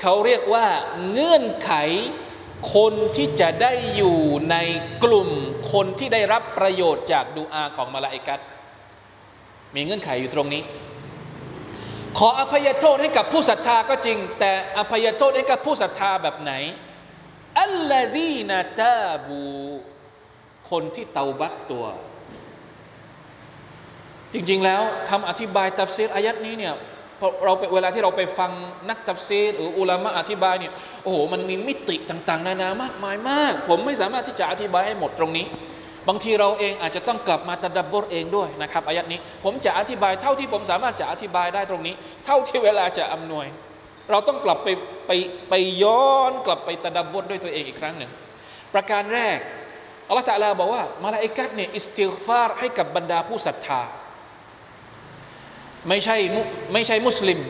[0.00, 0.66] เขาเรียกว่า
[1.10, 1.72] เงื่อนไข
[2.74, 4.18] คนที่จะได้อยู่
[4.50, 4.56] ใน
[5.04, 5.28] กลุ่ม
[5.72, 8.40] คนที่ได้รับประโยชน์จากดูอาของมาลาอิกัต
[9.74, 10.62] มีเงื่อนไขอยู่ตรงนี้
[12.18, 16.52] ขออภัยโทษให้กับผู้ศรัทธาก็จริง แต่อภัยโทษให้กับผู้ศรัทธาแบบไหน
[17.60, 19.42] อัลลอฮีนาตาบู
[20.70, 21.86] คนที่เตาบัตตัว
[24.34, 26.74] จริงๆแล้วคำอธิบายตัฟซีรอายัดนี้เนี่ย
[27.44, 28.50] เราเวลาที่เราไปฟัง
[28.88, 35.46] นักตัฟซีรหรืออุลามะอธิบายเนี่ยโอ้โหมันมีมิติต่างๆ นานามากมายมาก ผมไม่สามารถที่จะอธิบายให้หมดตรงนี้
[36.08, 41.94] บางทีเราเองอาจจะต้องกลับมาตะดับบทเองด้วยนะครับอายัดนี้ ผมจะอธิบายเท่าที่ผมสามารถจะอธิบายได้ตรงนี้
[42.26, 43.46] เท่าที่เวลาจะอำนวย
[44.10, 44.68] เราต้องกลับไป
[45.06, 45.10] ไป
[45.50, 48.10] ไปย้อนกลับไปตะดับบทด้วยตัวเองอีกครั้งหนึ่ง
[48.74, 49.38] ประการแรก
[50.08, 53.82] อัลลอฮฺตะลาบอกว่ามาลาอิกัตเนี่ยอิสติฟารให้กับบรรดาผู้ศรัทธา
[55.88, 56.16] ไม่ใช่
[56.72, 57.40] ไม่ใช่มุสลิม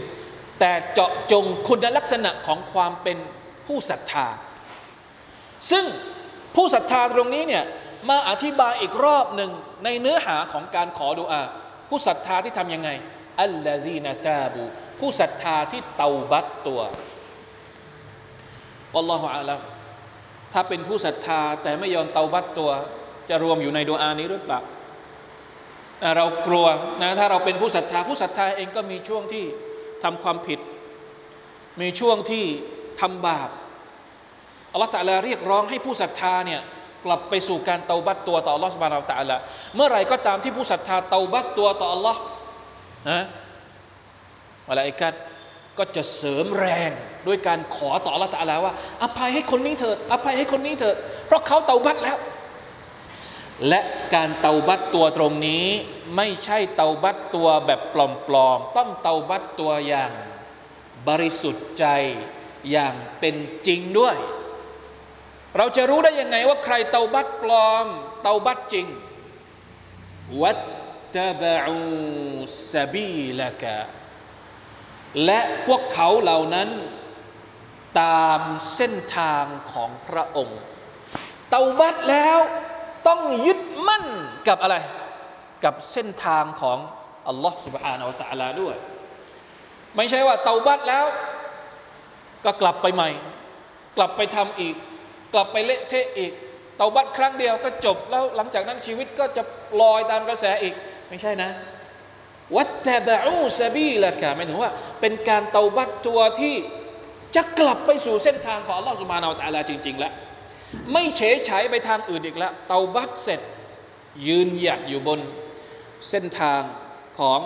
[0.60, 3.18] แต่เจาะจงคุณลักษณะของความเป็น
[3.66, 4.26] ผู้ศรัทธา
[5.70, 5.84] ซึ่ง
[6.56, 7.64] ผู้ศรัทธาตรงนี้เนี่ย
[8.10, 9.50] มาอธิบายอีกรอบหนึ่ง
[9.84, 11.42] ในเนื้อหาของการขอดุอา
[11.88, 12.90] ผู้ศรัทธาที่ทำยังไง
[13.42, 14.62] อัลลอฮีนาตาบู
[15.00, 16.80] ผู้ศรัทธาที่เตาบัตตัว
[18.94, 19.60] วัลลอฮุอาลัม
[20.52, 22.70] ถ้าเป็นผู้ศรัทธาแต่ไม่ยอมเตาบัตตัว
[23.28, 24.60] จะรวมอยู่ในดุอานี้หรือเปล่า
[26.16, 26.66] เรากลัว
[27.02, 29.44] นะถ้าเราเป็นผู้ศรัทธาผู้ศรัทธาเองก็มีช่วงที่
[30.04, 30.58] ทำความผิด
[31.80, 32.44] มีช่วงที่
[33.00, 33.48] ทำบาป
[34.72, 36.60] อัลลอฮฺตะลาเรียกร้องให้ผู้ศรัทธาเนี่ย
[37.04, 39.36] กลับไปสู่การเตาบัตตัวต่ออัลลอฮฺสุบานเราตะลา
[39.74, 42.20] เมื่อไรก็ตามที่ผู้ศรัทธาเตาบัตตัวต่ออัลลอฮ์
[43.10, 43.22] นะ
[44.68, 45.14] มาลาอิกัด
[45.78, 46.90] ก็จะเสริมแรง
[47.26, 52.16] ด้วยการขอต่ออัลลอฮฺตะลาว่า อภัยให้คนนี้เถิดอภัยให้คนนี้เถิดเพราะเขาเตาบัตแล้ว
[53.68, 53.80] และ
[54.14, 55.66] การเตาบัตตัวตรงนี้
[56.16, 60.12] ไม่ใช่เตาบัตตัวแบบปลอมๆ ต้องเตาบัตตัวอย่าง
[61.08, 61.86] บริสุทธิ์ใจ
[62.70, 63.36] อย่างเป็น
[63.66, 64.16] จริงด้วย
[65.56, 67.86] เราจะรู้ได้ยังไงว่าใครเตาบัตปลอม
[68.22, 68.86] เตาบัตจริง
[70.42, 70.58] วัต
[71.14, 71.78] ตบะอู
[72.72, 73.78] สบีละกะ
[75.24, 76.68] และพวกเขาเหล่านั้น
[78.00, 78.40] ตาม
[78.74, 80.60] เส้นทางของพระองค์
[81.50, 82.38] เตาบัตแล้ว
[83.07, 84.05] ต้องยึดมั่น
[84.47, 84.75] กับอะไร
[85.63, 86.77] กับเส้นทางของ
[87.27, 88.75] อัลลอฮ์ سبحانه และ تعالى ด้วย
[89.95, 91.05] ไม่ใช่ว่าเตาบัตแล้ว
[92.45, 93.09] ก็กลับไปใหม่
[93.97, 94.75] กลับไปทำอีก
[95.33, 96.31] กลับไปเละเทะอีก
[96.77, 99.43] เตาบัตครั้งเดียวก็จบแล้วหลังจากนั้นชีวิตก็จะ
[99.81, 100.73] ลอยตามกระแสอีก
[101.09, 101.49] ไม่ใช่นะ
[102.55, 104.71] วัตตบะอูซาบีละกะหมายถึงว่า
[105.01, 106.55] เป็นการเตาบัตตัวที่
[107.35, 110.13] จะกลับไปสู่เส้นทางของอัลลอฮฺสุบฮานาอัลตะลาจริง ๆ แล้ว
[110.91, 113.41] ไม่เฉยฉายไปทางอื่นอีกแล้ว เตาบัตเสร็จ
[114.27, 115.19] ยืนหยัดอยู่บน
[116.09, 116.61] เส้นทาง
[117.19, 117.39] ของ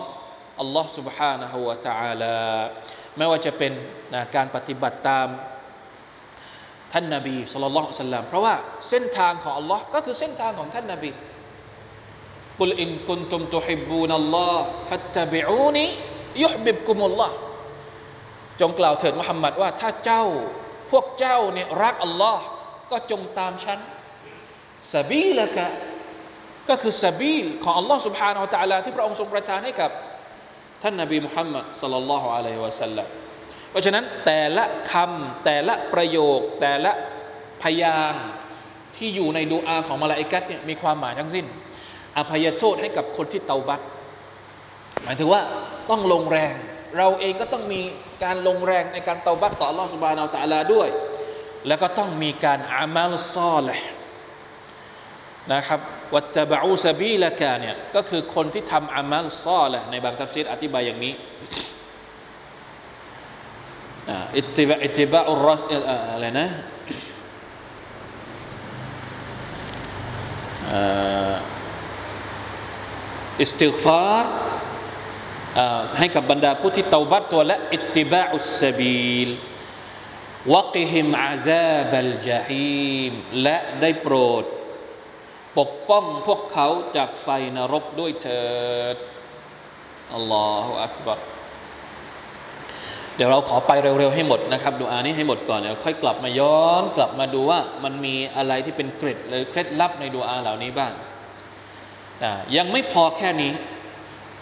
[0.59, 2.37] อัลลอฮ์ سبحانه และ تعالى
[3.17, 3.71] ไม่ว่าจะเป็น
[4.13, 5.27] นะการปฏิบัติตาม
[6.93, 8.55] ท่านนาบีสุลต่านสัลลัมเพราะว่า
[8.89, 11.11] เส้นทางของอัลลอฮ์ก็คือเส้นทางของท่านนาบี
[12.59, 15.85] กุลอินกุนตุมตุฮิบูนัลลอฮ์ฟัตตบิอูนี
[16.43, 17.35] ยุฮบิบกุมุลลอฮ์
[18.61, 20.23] จงกล่าวเถิดมุฮัมมัดว่าถ้าเจ้า
[20.91, 22.43] พวกเจ้าเนี่ยรักอัลลอฮ์
[22.91, 23.79] ก็จงตามฉัน
[24.93, 25.67] สบีละกะ
[26.69, 29.91] ก็คือสบีลของอัลลอฮ์ سبحانه และ تعالى ที่พระองค์ทรงประทานให้กับ
[30.83, 33.07] ท่านนบีมุฮัมมัดสัลลัลลอฮุอะลัยฮิวะสัลลัม
[33.69, 36.91] เพราะฉะนั้นแต่ละคำแต่ละประโยค แต่ละ
[37.63, 38.25] พยางค์
[38.97, 41.45] ที่อยู่ในดูอาของมาลาอิกัตเนี่ยมีความหมายทั้งสิ้น
[42.17, 43.81] อภัยโทษให้กับคนที่เตาบัต
[45.03, 45.41] หมายถึงว่า
[45.89, 46.53] ต้องลงแรง
[46.97, 47.81] เราเองก็ต้องมี
[48.23, 50.87] การลงแรงในการเตาบัตต่ออัลลอฮฺสุบานอัลตะลาด้วย
[51.66, 53.86] แล้วก็ต้องมีการอามัลซอลห์
[55.52, 55.80] นะครับ
[56.14, 61.14] วัตบะอูซาบีละกาเนี่ยก็คือคนที่ทำอามัลซอลห์ในบางทัฟซีรอธิบายอย่างนี้
[64.36, 65.46] อิติบะอิติบะอุร
[66.12, 66.48] อะไรนะ
[73.40, 74.26] อิสติกฟาร
[75.98, 79.28] ให้กับบรรดาผู้ที่เตาบัตตัวและอิติบะอุสบีล
[80.52, 84.44] วะกิฮิมอาซาบัลจาฮีมและได้โปรด
[85.58, 88.44] ปกป้องพวกเขาจากไฟนรกด้วยเถิ
[88.94, 88.96] ด
[90.14, 91.18] อัลลอฮฺอักบัร
[93.16, 100.92] เดี๋ยวเราขอไปเร็วๆให้หมดนะครับดูอานี้ให้หมดก่อนเดี๋ยวค่อยกลับมาย้อนกลับมาดูว่ามันมีอะไรที่เป็นเกร็ดหรือเคล็ดลับในดูอาเหล่านี้บ้าง
[102.22, 103.52] นะยังไม่พอแค่นี้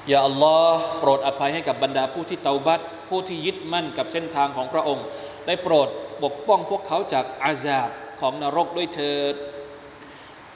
[0.08, 5.04] อย่าอัลลอฮ์โปรดอภัยให้กับบรรดาผู้ที่เตาบัตผู้ที่ยึดมั่นกับเส้นทางของพระองค์
[5.46, 5.88] ได้โปรด
[6.24, 7.88] ปกป้องพวกเขาจากอาซาบ
[8.20, 9.34] ของนรกด้วยเถิด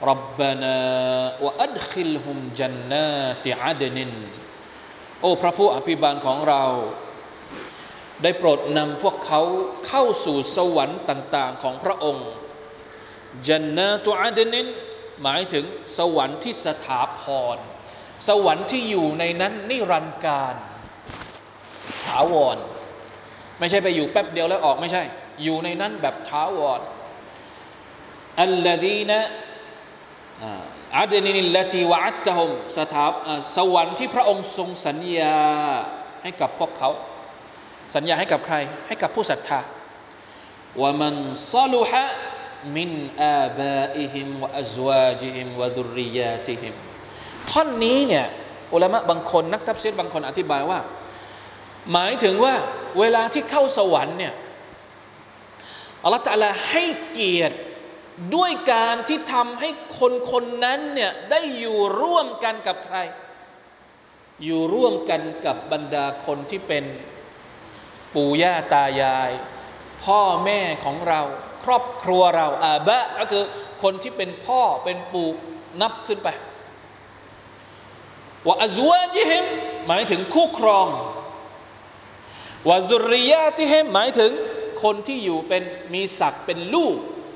[0.09, 0.77] รับบานา
[1.45, 3.07] วะอัดคิลฮุมจันนา
[3.45, 4.13] ติอาเดนิน
[5.21, 6.63] โอ้พระผู้อภิบาลของเรา
[8.23, 9.41] ได้โปรดนำพวกเขา
[9.87, 12.27] เข้าสู่สวรรค์ต่าง ๆ ของพระองค์
[13.47, 14.67] จันนาตุอาเดนิน
[15.21, 15.65] หมายถึง
[15.97, 17.21] สวรรค์ที่สถาพ
[17.55, 17.57] ร
[18.27, 20.55] สวรรค์ที่อยู่ในนั้นนิรันดร์การ
[22.05, 22.57] ถาวร
[23.61, 25.03] ไม่ใช่ไปอยู่แป๊บเดียวแล้วออกไม่ใช่
[25.43, 26.81] อยู่ในนั้นแบบถาวร
[28.41, 29.19] อัลลดีนะ
[30.97, 33.05] อาดนินิลตีวะอัตตะฮมสถา
[33.55, 35.39] สวรรค์ที่พระองค์ทรงสัญญา
[36.23, 36.89] ให้กับพวกเขา
[37.95, 38.55] สัญญาให้กับใคร
[38.87, 39.59] ให้กับผู้ศรัทธา
[40.81, 41.15] ว่ามัน
[41.53, 42.05] ซาลุฮะ
[42.75, 42.91] มิน
[43.23, 46.73] อาบาอิฮิมวะอัจวาจิฮิมวะดุริยาติฮิม
[47.49, 48.25] ท่อนนี้เนี่ย
[48.73, 50.79] อุลามะบางคนนักทัพเซตบางคนอธิบายว่า
[51.91, 52.55] หมายถึงว่า
[52.99, 54.33] เวลาที่เข้าสวรรค์เนี่ย
[56.03, 57.57] อัลลอฮฺตะลาให้เกียรติ
[58.35, 62.97] ด้วยการที่ทำให้คนคนนั้นเนี่ยได้อยู่ร่วมกันกับใคร
[64.43, 66.83] อยู่ร่วมกันกับบรรดาคนที่เป็น
[68.15, 69.31] ปู่ย่าตายาย
[70.03, 71.21] พ่อแม่ของเรา
[71.63, 73.43] ครอบครัวเราอาบะก็คือ
[73.83, 75.29] คนที่เป็นพ่อเป็นปู่
[75.81, 76.29] นับขึ้นไป
[78.45, 79.45] ว่าอัจวาจิฮิม
[79.87, 80.87] หมายถึงคู่ครอง
[82.69, 84.31] วาดุริยาที่เฮมหมายถึง
[84.83, 86.95] คนที่อยู่เป็นมีศักดิ์เป็นลูก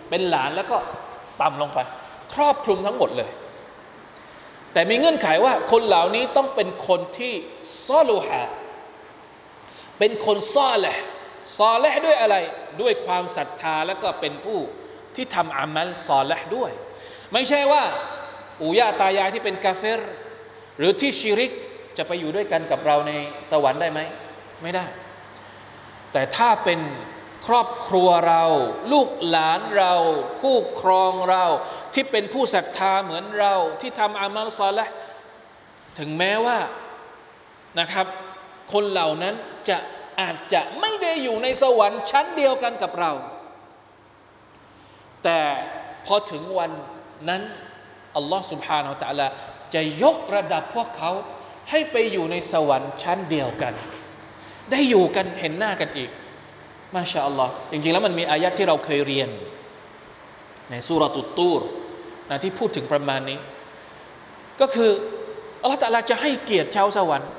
[0.09, 0.77] เป็นหลานแล้วก็
[1.41, 1.79] ต่ำลงไป
[2.33, 3.29] ครอบคลุมทั้งหมดเลย
[4.73, 7.33] แต่มีเงื่อนไขว่าคนเหล่านี้ต้องเป็นคนที่
[7.87, 8.43] ซอลูฮะ
[9.99, 10.97] เป็นคนซอแหละ
[11.57, 12.35] ซอแหละด้วยอะไร
[12.81, 14.59] ด้วยความศรัทธาแล้วก็เป็นผู้
[15.15, 16.71] ที่ทำอามัลซอแหละด้วย
[17.33, 17.83] ไม่ใช่ว่า
[18.59, 19.99] ปู่ย่าตายายที่เป็นกาเฟร
[20.77, 21.51] หรือที่ชิริก
[21.97, 23.11] จะไปอยู่ด้วยกันกับเราใน
[23.51, 23.99] สวรรค์ได้ไหม
[24.63, 24.85] ไม่ได้
[26.14, 26.80] แต่ถ้าเป็น
[27.46, 28.44] ครอบครัวเรา
[28.92, 29.94] ลูกหลานเรา
[30.40, 31.44] คู่ครองเรา
[31.94, 34.86] ที่เป็นผู้ศรัทธาเหมือนเรา ที่ทำอามัลซอละ
[35.98, 36.58] ถึงแม้ว่า
[37.80, 38.06] นะครับ
[38.72, 39.34] คนเหล่านั้น
[39.68, 39.78] จะ
[40.20, 43.12] อาจจะไม่ได้อยู่ในสวรรค์ชั้นเดียวกันกับเรา
[45.24, 45.40] แต่
[46.06, 46.70] พอถึงวัน
[47.28, 47.42] นั้น
[48.16, 49.26] อัลลอฮ์ سبحانه และ تعالى
[49.74, 51.10] จะยกระดับพวกเขา
[51.70, 53.74] ให้ไปอยู่ในสวรรค์ชั้นเดียวกัน
[54.71, 56.09] ได้อยู่กันเห็นหน้ากันอีก
[56.95, 59.29] มาชาอัลลอฮ์จริงๆแล้วมันมีอายัดที่เราเคยเรียน
[60.69, 61.61] ในสุรตุตูร
[62.29, 63.39] นะที่พูดถึงประมาณนี้
[64.61, 64.91] ก็คือ
[65.61, 67.29] อัลลอฮ์ตะลาจะให้เกียรติชาวสวรรค์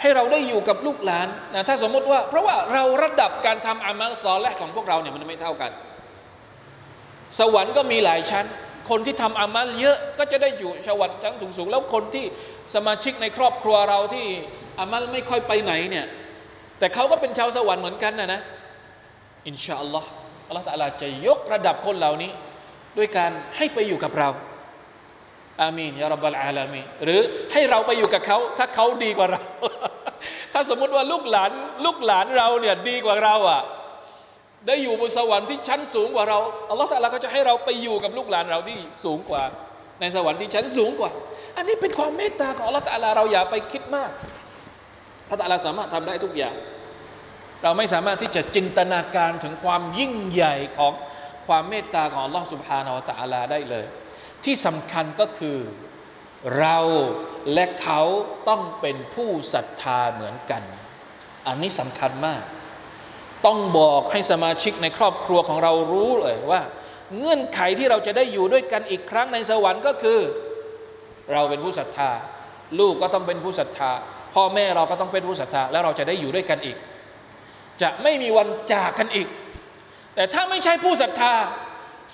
[0.00, 5.70] ให้เราได้อยู่กับลูกหลานนะถ้าสมมติว่า เพราะว่าเราระดับการทำอามัลซอลและของพวกเราเนี่ยมันไม่เท่ากัน
[7.38, 8.44] สวรรค์ก็มีหลายชั้น
[8.90, 12.24] คนที่ทำอามัลเยอะก็จะได้อยู่สวรรค์ชั้นสูงๆแล้วคนที่
[12.74, 14.26] สมาชิกในครอบครัวเราที่
[14.78, 16.06] อามัลไม่ค่อยไปไหนเนี่ย
[16.78, 18.40] แต่เขาก็เป็นชาวสวรรค์เหมือนกันนะนะ
[19.48, 20.08] อินชาอัลลอฮ์
[20.48, 22.30] อัลลอฮฺตะลาจะยกระดับคนเหล่านี้
[22.98, 24.28] ด้วยการให้ไปอยู่กับเรา
[25.62, 27.20] อามีนยารับบลอาลามีหรือ
[27.52, 29.42] ให้เราไปอยู่กับเขา ถ้าเขาดีกว่าเรา
[30.52, 31.50] ถ้าสมมุติว่าลูกหลาน
[31.84, 33.62] ลูกหลานเราเนี่ยดีกว่าเราอะ
[34.66, 36.38] ได้อยู่บนสวรรค์ที่ชั้นสูงกว่าเรา
[36.70, 39.42] อัลลอฮฺตะลาก็จะให้เราไปอยู่กับลูกหลานเราที่สูงกว่า
[40.00, 41.10] ในสวรรค์ที่ชั้นสูงกว่า
[41.56, 44.10] อันนี้เป็นความเมตตาของอัลลอฮฺตะลาเราอย่าไปคิดมาก
[45.28, 46.56] พระตะลาสามารถทำได้ทุกอย่าง
[47.62, 50.92] เราไม่สามารถที่จะจินตนาการถึงความยิ่งใหญ่ของ
[51.46, 53.86] ความเมตตาของลอสุบฮานาวตาลาได้เลย
[54.44, 55.58] ที่สำคัญก็คือ
[56.58, 56.78] เรา
[57.52, 58.00] และเขา
[58.48, 60.62] ต้องเป็นผู้ศรัทธาเหมือนกัน
[61.46, 62.42] อันนี้สำคัญมาก
[63.46, 66.62] ต้องบอกให้สมาชิกในครอบครัวของเรารู้เลยว่า
[67.18, 70.20] เงื่อนไขที่เราจะได้อยู่ด้วยกันอีกครั้งในสวรรค์ก็คือ
[71.32, 72.10] เราเป็นผู้ศรัทธา
[72.78, 73.92] ลูกก็ต้องเป็นผู้ศรัทธา
[74.38, 76.76] พ่อแม่เราก็ต้องเป็นผู้ศรัทธาแล้วเราจะได้อยู่ด้วยกันอีก
[77.82, 79.28] จะไม่มีวันจากกันอีก
[80.14, 81.34] แต่ถ้าไม่ใช่ผู้ศรัทธา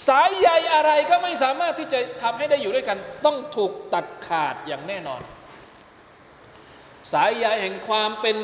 [0.08, 5.20] สายใยอะไรก็ไม่สามารถที่จะทำให้ได้อยู่ด้วยกัน ต้องถูกตัดขาดอย่างแน่นอน
[7.12, 8.36] สายใยแห่งความเป็น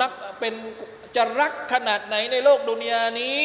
[0.00, 0.54] นักเป็น
[1.16, 3.44] จะรักขนาดไหนในโลกดุนยานี้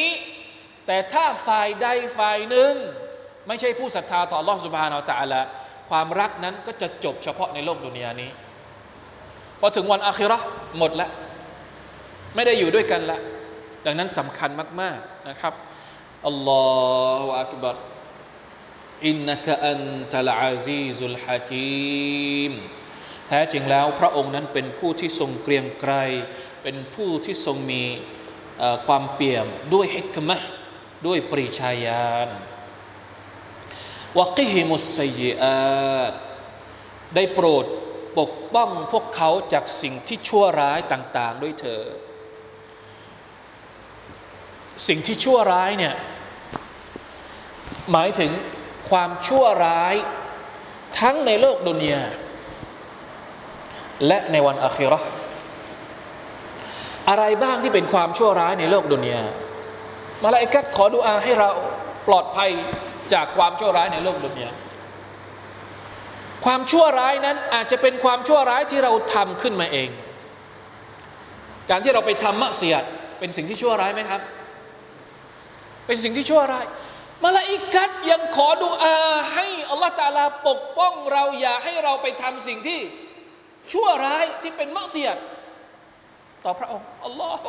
[0.86, 2.72] แต่ถ้าฝ่ายใดฝ่ายหนึ่ง
[3.48, 5.40] ไม่ใช่ผู้ศรัทธาต่อลอสุบานอัลตะละ
[5.90, 8.30] ความรักนั้นก็จะจบเฉพาะในโลกดุนยานี้
[9.60, 10.38] พอถึงวันอาคิรอ
[10.78, 11.10] หมดแล้ว
[12.34, 13.18] ไม่ได้อยู่ด้วยกันละ
[13.84, 15.54] ดังนั้นสำคัญมาก ๆนะครับ
[16.26, 16.64] อัลลอ
[17.22, 17.76] ฮฺอักบัร
[19.06, 19.80] อินนักอัน
[20.12, 22.52] ตะลอาซีซุลฮะกีม
[23.28, 25.92] แท้จริงแล้วพระองค์นั้นเป็นผู้ที่ทรงเกรียงไกร
[26.62, 27.82] เป็นผู้ที่ทรงมี
[28.86, 30.36] ความเปี่ยมด้วยฮิกมะ
[31.06, 32.28] ด้วยปริชาญาณ
[34.18, 36.12] วะกิฮิมุสซยอาต
[37.14, 37.66] ได้โปรด
[38.18, 41.82] ปกป้องพวกเขาจากสิ่งที่ชั่วร้ายต่าง ๆ ด้วยเธอ
[44.88, 45.94] สิ่งที่ชั่วร้ายเนี่ย
[47.92, 48.30] หมายถึง
[48.90, 49.94] ความชั่วร้าย
[51.00, 52.02] ทั้งในโลกดุนยา
[54.06, 55.00] และในวันอัครา
[57.08, 59.22] อะไรบ้างที่เป็นความชั่วร้ายในโลกดุนยา
[60.22, 61.50] มาลาอิกัดขอดุอาให้เรา
[62.08, 62.50] ปลอดภัย
[63.12, 64.50] จากความชั่วร้ายในโลกดุนยา
[66.44, 69.88] ความชั่วร้ายนั้นอาจจะเป็นความชั่วร้ายที่เราทำขึ้นมาเอง
[71.70, 72.84] การที่เราไปทำมะเสียด
[73.18, 74.20] เป็นสิ่งที่ชั่วร้ายไหมครับ
[75.86, 76.64] เป็นสิ่งที่ชั่วร้าย
[77.24, 78.96] มาลาอิกัดยังขอดุอา
[79.34, 82.80] ให้อัลลอฮฺตาลาปกป้องเราอย่าให้เราไปทำสิ่งที่
[83.72, 85.16] ชั่วร้ายที่เป็นมะเสียด
[86.44, 87.46] ต่อพระองค์อัลลอฮฺ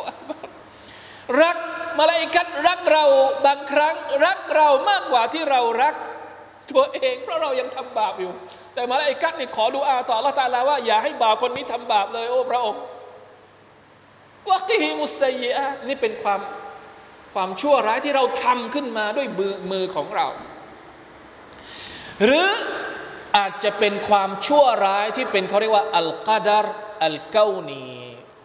[1.43, 1.58] รัก
[2.00, 3.06] มาลาอิกัดรักเรา
[3.46, 5.96] บางครั้ง รักเรามากกว่าที่เรารัก
[6.72, 8.32] ตัวเองเพราะเรายังทำบาปอยู่
[8.74, 12.82] แต่มาลาอิกัดนี่ขอดุอาต่อละตาลาว่า อย่าให้บ่าวคนนี้ทำบาปเลย โอ้พระองค์
[14.51, 16.39] วักิฮิมุสไยอะนี่เป็นความ
[17.34, 20.28] ความชั่วร้ายที่เราทำขึ้นมาด้วยมือมือของเรา
[22.24, 22.47] หรือ
[23.38, 26.66] อาจจะเป็นความชั่วร้ายที่เป็นเขาเรียกว่าอัลกาดาร
[27.03, 27.86] อัลเกานี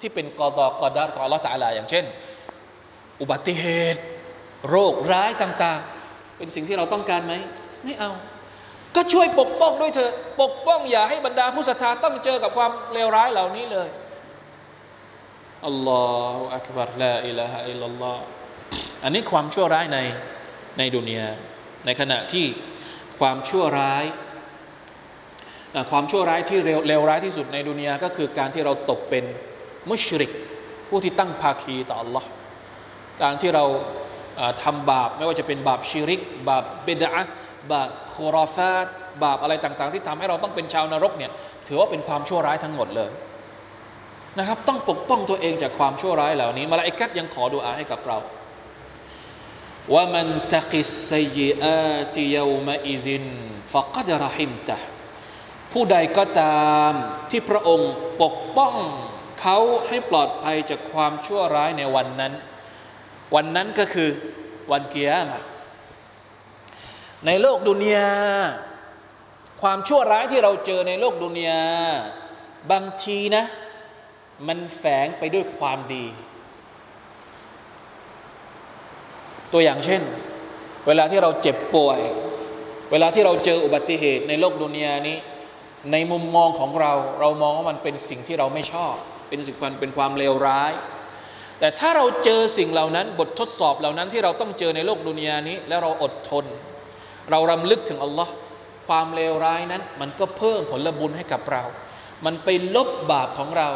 [0.00, 2.04] ที่เป็นกอดอกอดารของอัลลอฮฺตาลาอย่างเช่น
[3.20, 3.64] อุบัติเห
[3.94, 4.00] ตุ
[4.70, 7.34] โรคร้ายต่าง ๆ เป็นสิ่งที่เราต้องการไหม
[7.84, 8.10] ไม่เอา
[8.96, 10.12] ก็ช่วยปกป้องด้วยเถอะ
[10.42, 13.88] ปกป้องอย่าให้บรรดาผู้ศรัทธาต้องเจอกับความเลวร้ายเหล่านี้เลย
[15.66, 16.04] อัลลอ
[16.34, 18.18] ฮฺอักบัรลาอิลาฮะอิลลัลลอฮ
[19.04, 19.98] อันนี้ความชั่วร้ายใน
[20.78, 21.28] ในดุนยา
[21.86, 22.46] ในขณะที่
[23.20, 24.04] ความชั่วร้าย
[25.90, 29.24] ความชั่วร้ายที่เลวร้ายที่สุดในดุนยาก็คือการที่เราตกเป็น
[29.90, 30.30] มุชริก
[30.88, 32.24] ผู้ที่ตั้งภาคีต่อ Allah
[33.22, 33.64] การที่เรา
[34.62, 37.10] ทำบาปไม่ว่าจะเป็นบาปชิริก บาปเบดะ
[37.72, 38.86] บาปโครอฟาต
[39.24, 41.30] บาปอะไรต่างๆ ที่ทำให้เราต้องเป็นชาวนรกเนี่ย
[41.68, 43.10] ถือว่าเป็นความชั่วร้ายทั้งหมดเลย
[44.38, 48.18] นะครับ ต้องปกป้องตัวเองจากความชั่วร้ายเหล่านี้มาลาอิกัดยังขอดูอาให้กับเรา
[49.94, 51.80] ว่ามันตะกิสไซยอา
[52.14, 53.26] ติยามะอิดิน
[53.72, 54.78] ฟะกัดรหิมตะ
[55.72, 56.92] ผู้ใดก็ตาม
[57.30, 57.92] ที่พระองค์
[58.22, 58.74] ปกป้อง
[59.40, 59.58] เขา
[59.88, 62.32] ให้ปลอดภัยจากความชั่วร้ายในวันนั้น
[63.34, 64.08] วันนั้นก็คือ
[64.72, 65.26] วันเกียรม
[67.26, 68.10] ในโลกดุนยา
[69.62, 71.62] ความชั่วร้ายที่เราเจอในโลกดุนยา
[72.70, 73.44] บางทีนะ
[74.48, 76.06] มันแฝงไปด้วยความดี
[79.52, 80.02] ตัวอย่างเช่น
[80.86, 82.00] เวลาที่เราเจ็บป่วย
[82.90, 85.16] เวลาที่เราเจออุบัติเหตุในโลกดุนยานี้
[85.92, 88.94] ในมุมมองของเรา เรามองว่ามันเป็นสิ่งที่เราไม่ชอบ
[89.28, 90.72] เป็นสิ่งเป็นความเลวร้าย
[91.60, 96.44] แต่ถ้าเราเจอสิ่งเหล่านั้น บททดสอบเหล่านั้นที่เราต้องเจอในโลกดุนยานี้ แล้วเราอดทน
[97.30, 98.32] เรารำลึกถึงอัลลอฮ์
[98.88, 101.62] ความเลวร้ายนั้น มันก็เพิ่มผลบุญให้กับเรา
[102.24, 103.68] มันไปลบบาปของเรา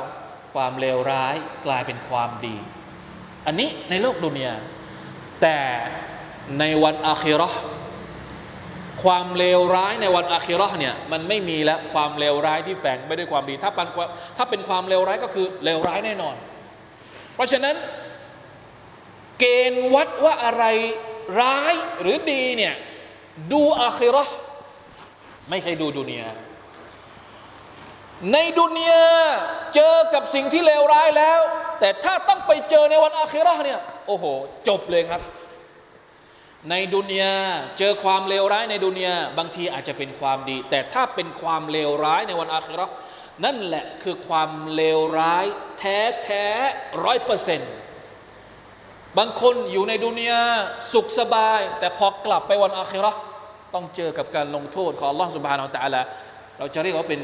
[0.55, 1.35] ความเลวร้าย
[1.67, 2.57] กลายเป็นความดี
[3.47, 4.55] อันนี้ในโลกดุนยา
[5.43, 5.59] แต่
[6.59, 7.51] ในวันอาคิรอ
[9.03, 13.89] ความเลวร้ายในวันอาคิรอเนี่ยมันไม่มีแล้วความเลวร้ายที่แฝงไปด้วยความดี ถ้าเป็น
[14.37, 16.37] ถ้าเป็นความเลวร้ายก็คือเลวร้ายแน่นอน
[17.35, 17.77] เพราะฉะนั้น
[19.39, 20.65] เกณฑ์วัดว่าอะไร
[21.41, 22.75] ร้ายหรือดีเนี่ย
[23.53, 24.25] ดูอาคิรอ
[25.51, 26.29] ไม่ใช่ดูดุนยา
[28.33, 29.05] ในดุนยา
[29.75, 31.41] เจอกับสิ่งที่เลวร้ายแล้ว
[31.81, 34.25] แต่ถ้าต้องไปเจอในวันอาคิรอเนี่ยโอ้โห
[34.69, 35.21] จบเลยครับ
[36.71, 37.35] ในดุนยา
[37.79, 42.87] เจอความเลวร้ายในดุนยาบางทีอาจจะเป็นความดี แต่ถ้าเป็นความเลวร้ายในวันอาคิรอ
[43.45, 45.47] นั่นแหละคือความเลวร้าย
[45.79, 46.45] แท้แท้
[47.05, 47.73] ร้อยเปอร์เซ็นต์
[49.19, 50.43] บางคนอยู่ในดุนยา
[50.93, 53.13] สุขสบาย แต่พอกลับไปวันอาคิรอ
[53.75, 56.03] ต้องเจอกับการลงโทษของอัลลอฮฺสุบฮานาอัลตะลา
[56.59, 57.21] เราจะเรียกว่าเป็น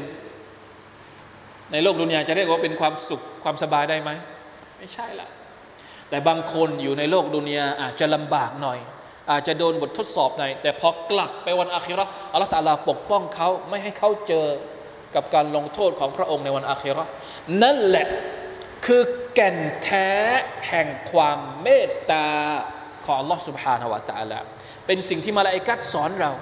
[1.71, 4.09] ในโลกดุนยาจะเรียกว่าเป็นความสุขความสบายได้ไหม
[4.77, 5.27] ไม่ใช่ละ
[6.09, 8.79] แต่บางคนอยู่ในโลกดุนยาอาจจะลำบากหน่อย
[9.31, 14.47] อาจจะโดนบททดสอบหน่อยแต่พอกลับไปวันอาคิรออัลลอฮฺตาลาปกป้องเขาไม่ให้เขาเจอ
[15.15, 17.03] กับการลงโทษของพระองค์ในวันอาคิรอ
[17.63, 18.07] นั่นแหละ
[18.86, 19.02] คือ
[19.34, 20.08] แก่นแท้
[20.68, 22.28] แห่งความเมตตา
[23.04, 24.38] ของอัลลอฮฺ سبحانه และ تعالى
[24.86, 26.32] เป็นสิ่งที่มาลาอิกัดสอนเรา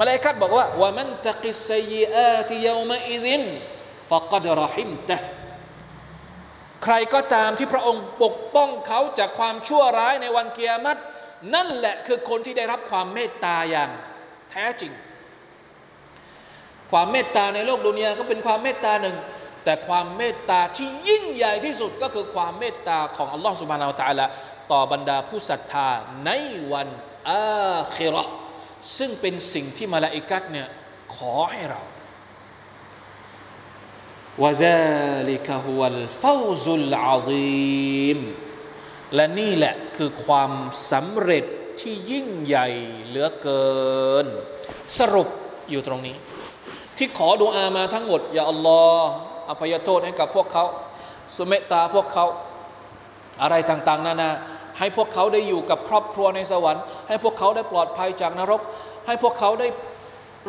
[0.00, 3.42] มาลาอิกัดบอกว่าว่ามันตะกิสซีอาติยามะอิซิน
[4.10, 5.18] ฟะกัดรหิมตะ
[6.84, 11.00] ใครก็ตามที่พระองค์ปกป้องเขาจากความชั่วร้ายในวันเกียรติ
[11.54, 13.90] นั่นแหละคือคนที่ได้รับความเมตตาอย่าง
[14.50, 14.92] แท้จริง
[16.90, 19.16] ความเมตตาในโลกดุนยาก็เป็นความเมตตาหนึ่ง
[19.65, 24.25] แต่ความเมตตาที่ยิ่งใหญ่ที่สุดก็คือความเมตตาของอัลลอฮฺสุบานาอัลตะละ
[24.71, 25.89] ต่อบรรดาผู้ศรัทธา
[26.25, 26.31] ใน
[26.71, 26.89] วัน
[27.29, 28.23] อาคิรอ
[28.97, 30.67] ซึ่งเป็นสิ่งที่มาลาอิกัดเนี่ย
[31.15, 31.81] ขอให้เรา
[34.43, 38.19] วะซาลิกะฮุวัลฟาวซุลอาซีม
[39.15, 40.51] และนี่แหละคือความ
[40.91, 41.45] สำเร็จ
[41.81, 42.67] ที่ยิ่งใหญ่
[43.05, 43.67] เหลือเกิ
[44.23, 44.25] น
[44.97, 45.27] สรุป
[45.69, 46.15] อยู่ตรงนี้
[46.97, 49.13] ที่ขอดุอามาทั้งหมด อย่าอัลลอฮ์
[49.49, 50.65] อภัยโทษให้กับพวกเขา
[51.35, 52.25] สุเมตตาพวกเขา
[53.41, 54.29] อะไรต่างๆนานา
[54.79, 58.61] ให้พวกเขาได้อยู่กับครอบครัวในสวรรค์ ให้พวกเขาได้ปลอดภัยจากนรก
[59.07, 59.67] ให้พวกเขาได้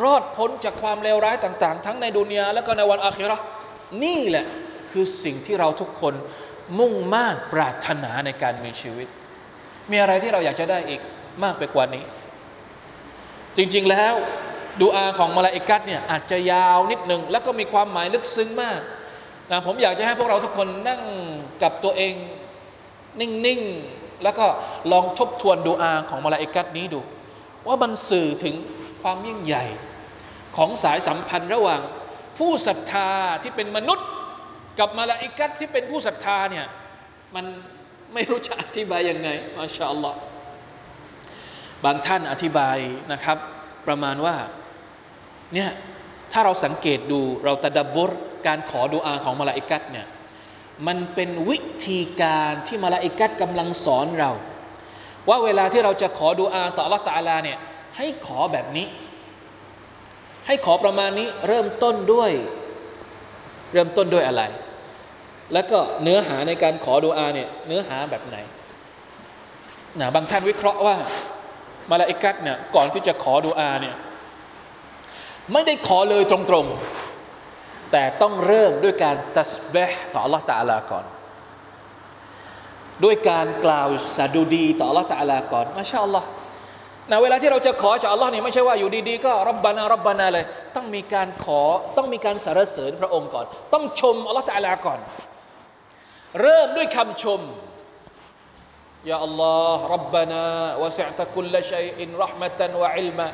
[0.05, 3.39] รอดพ้นจากความเลวร้ายต่าง ๆ ทั้งในดุนยาและก็ในวันอาคิรอ
[4.05, 4.47] นี่แหละ
[4.91, 6.15] คือสิ่งที่เราทุกคน
[6.79, 9.09] มุ่งมา่ปรารถนาในการมีชีวิต
[9.91, 11.01] มีอะไรที่เราอยากจะได้อีก
[11.45, 12.05] มากไปกว่านี้
[13.57, 14.15] จริง ๆแล้ว
[14.81, 18.81] ดูอาของมาลาอิกัดเนี่ยอาจจะยาวนิดหนึ่งแล้วก็มีความหมายลึกซึ้งมาก
[19.51, 21.03] นะผมอยากจะให้พวกเราทุกคนนั่ง
[21.63, 22.15] กับตัวเอง
[23.21, 24.47] นิ่งๆ แล้วก็
[24.93, 27.01] ลองทบทวนดูอาของมาลาอิกัดนี้ดู
[27.67, 28.55] ว่ามันสื่อถึง
[29.03, 29.65] ความยิ่งใหญ่
[30.57, 31.81] ของสายสัมพันธ์ระหว่าง
[32.39, 33.11] ผู้ศรัทธา
[33.43, 34.09] ที่เป็นมนุษย์
[34.79, 36.67] กับมาลาอิกัตที่เป็นผู้ศรัทธาเนี่ย
[37.35, 37.45] มัน
[38.15, 40.19] ไม่รู้จะอธิบายยังไงมาชาอัลลอฮ์
[41.85, 42.79] บางท่านอธิบาย
[43.13, 43.39] นะครับ
[43.87, 44.37] ประมาณว่า
[45.55, 45.71] เนี่ย
[46.33, 48.11] ถ้าเราสังเกตดูเราตะดับบร
[48.47, 50.07] การขอดุอาของมาลาอิกัตเนี่ย
[50.87, 54.31] มันเป็นวิธีการที่มาลาอิกัตกำลังสอนเรา
[55.29, 57.59] ว่าเวลาที่เราจะขอดูอาต่อ Allah ตะอาลาเนี่ย
[57.97, 58.87] ให้ขอแบบนี้
[60.47, 62.31] ให้ขอประมาณนี้เริ่มต้นด้วย
[63.73, 64.43] เริ่มต้นด้วยอะไร
[65.53, 68.37] แล้วก็เนื้อหาในการขอดูอาเนี่ยเนื้อหาแบบไหน
[70.01, 70.97] นะบางท่านวิเคราะห์ว่า
[71.91, 73.97] มาลาอิกัตเนี่ยก่อนที่จะขอดูอาเนี่ย
[75.53, 81.05] ไม่ได้ขอเลยตรงๆ แต่ต้องเริ่มด้วยการตัสเบห์ต่อ Allah ตะอาลาก่อน
[83.05, 86.29] ด้วยการกล่าวสดุดีต่อ Allah ตะอาลาก่อนมาชาอัลลอฮ์
[87.11, 90.45] นะเวลาที่เราจะขอจาก Allah เนี่ยไม่ใช่ว่าอยู่ดีๆ ก็รับบานารับบานาเลย
[90.77, 91.63] ต้องมีการขอ
[91.97, 94.99] ต้องมีการสรรเสริญพระองค์ก่อน ต้องชม Allah ตะอาลาก่อน
[96.41, 97.41] เริ่มด้วยคำชม
[99.11, 100.45] ยาอัลลอฮ์รับบานา
[100.83, 103.27] วะสิตะคุลชัยอินรหมะตันวะอิลมะ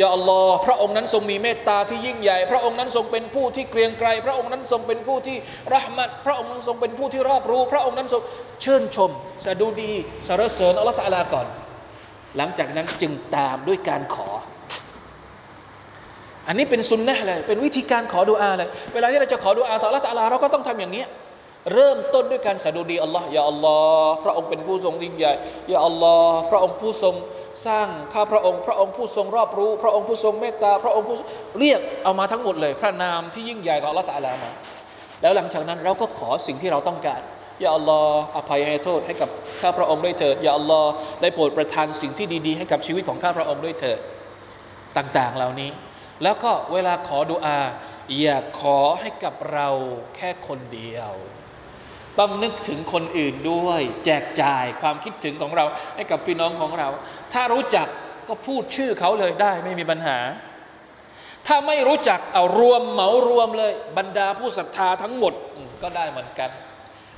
[0.00, 5.36] ยาอัลลอฮ์พระองค์นั้นทรงมีเมตตาที่ยิ่งใหญ่ พระองค์นั้นทรงเป็นผู้ที่เกรียงไกร พระองค์นั้นทรงเป็นผู้ที่
[5.74, 8.22] รหมัดพระองค์นั้นทรงเป็นผู้ที่รอบรู้ พระองค์นั้นทรง
[8.62, 9.10] เชิญชม
[9.44, 9.92] สะดุดี
[10.28, 11.46] สรรเสริญอัลลอฮ์ตะลาก่อน
[12.36, 14.28] หลังจากนั้นจึงตามด้วยการขอ
[16.46, 21.04] อันนี้เป็นสุนนะเลยเป็นวิธีการขอดุอาเลยเวลาที่เราจะขอดุอาต่อ Allah ตะอาลาเราก็ต้องทำอย่างนี้
[21.72, 25.32] เริ่มต้นด้วยการสดุดีอัลลอฮ์ยาอัลลอฮ์พระองค์เป็นผู้ทรงยิ่งใหญ่
[25.72, 27.14] ยาอัลลอฮ์พระองค์ผู้ทรง
[27.66, 31.16] สร้างข้าพระองค์ พระองค์ผู้ทรงรอบรู้ พระองค์ผู้ทรงเมตตา พระองค์ผู้
[31.58, 34.50] เรียกเอามาทั้งหมดเลย พระนามที่ยิ่งใหญ่ของอัลลอฮ์ตะอาลามา
[35.22, 37.20] แล้วหลังจากนั้นเราก็ขอสิ่งที่เราต้องการ
[37.62, 39.28] ยาอัลลอฮ์อภัยให้โทษให้กับ
[39.62, 40.90] ข้าพระองค์ด้วยเถิดยาอัลลอฮ์
[41.22, 43.98] ได้โปรดประทานสิ่งที่ดีๆ ให้กับชีวิตของข้าพระองค์ด้วยเถิด
[44.96, 45.70] ต่างๆเหล่านี้
[46.22, 47.58] แล้วก็เวลาขอดุอา
[48.20, 49.68] อย่าขอให้กับเรา
[50.16, 51.12] แค่คนเดียว
[52.19, 55.65] ต้องนึกถึงคนอื่นด้วย แจกจ่ายความคิดถึงของเรา
[55.95, 56.89] ให้กับพี่น้องของเรา
[57.33, 57.87] ถ้ารู้จัก
[58.27, 60.17] ก็พูดชื่อเขาเลยได้ไม่มีปัญหา
[61.47, 66.49] ถ้าไม่รู้จักเอารวมเหมารวมเลย บรรดาผู้ศรัทธาทั้งหมดอืมก็ได้เหมือนกัน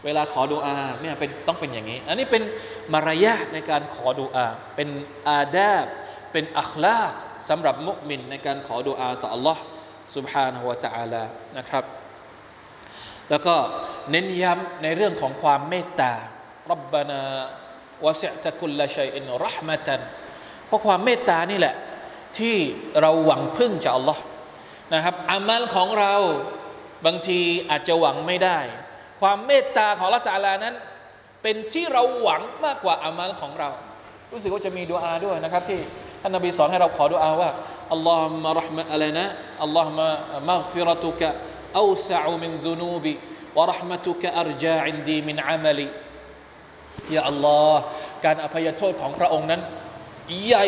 [0.06, 2.44] เวลาขอดุอาเนี่ยเป็นต้องเป็นอย่างนี้ อันนี้เป็น
[2.94, 4.90] มารยาทในการขอดุอา เป็น
[5.28, 5.86] อาดาบ
[6.32, 7.14] เป็นอัคลาก
[7.50, 9.58] สำหรับมุมินในการขอดุอาต่อ Allah
[10.16, 11.24] سبحانه และ تعالى
[11.58, 11.84] นะครับ
[13.31, 13.55] แล้วก็
[14.11, 16.13] เน้นย้ำในเรื่องของความเมตตา
[16.71, 17.21] รับบานา
[18.05, 20.01] วะสิตะคุลละชัยอินรหมะตัน
[20.67, 21.75] เพราะความเมตตานี่แหละ
[22.39, 22.57] ที่
[23.01, 24.19] เราหวังพึ่งจาก Allah
[24.95, 26.15] นะครับอามัลของเรา
[27.07, 28.59] บางทีอาจจะหวังไม่ได้
[29.21, 30.75] ความเมตตาของละตาลานั้น
[31.43, 33.69] เป็นที่เราหวังมากกว่าอามัลของเรา
[34.33, 35.81] รู้สึกว่าจะมีดุอาด้วยนะครับที่
[36.21, 37.51] ท่านนบีสอนให้เราขอดุอาว่า
[37.93, 39.27] อัลลอฮุมะรหมะอะไรนะ
[39.63, 40.09] อัลลอฮุมะ
[40.49, 41.31] มัฆฟิรตุกะ
[41.81, 43.13] อัวสะอุมินซุนูบิ
[43.59, 45.89] วะรหมะตุกะอัรจาอินดีมินอามัลี
[47.15, 47.83] ยาอัลลอฮ์
[48.25, 49.61] การอภัยโทษของพระองค์นั้น
[50.47, 50.67] ใหญ่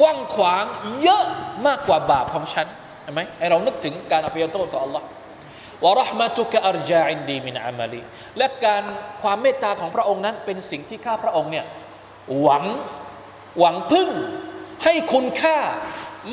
[0.00, 0.64] กว้างขวาง
[1.02, 1.24] เยอะ
[1.66, 2.66] มากกว่าบาปของฉัน
[3.02, 5.02] เห็นไหมให้เรานึกถึงการอภัยโทษขอ Allah
[5.84, 8.02] วะรหมะตุกะอัรจาอินดีมินอามลี
[8.38, 8.82] และการ
[9.22, 11.66] ความเมตตาของพระองค์นั้นเป็นสิ่งที่ข้าพระองค์เนี่ย
[12.40, 12.64] หวัง
[13.58, 14.08] หวังพึ่ง
[14.84, 15.58] ให้คุณค่า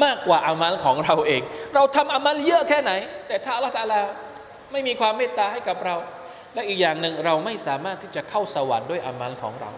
[0.04, 1.42] มากกว่าอามัลของเราเอง
[1.76, 2.92] เราทำอามัลเยอะแค่ไหน
[3.28, 4.02] แต่ถ้าอัลลอฮฺตะอาลา
[4.72, 5.96] ไม่มีความเมตตาให้กับเรา
[6.54, 9.72] และอีกอย่างหนึ่งเราไม่สามารถที่จะเข้าสวรรค์ด้วยอามัลของเรา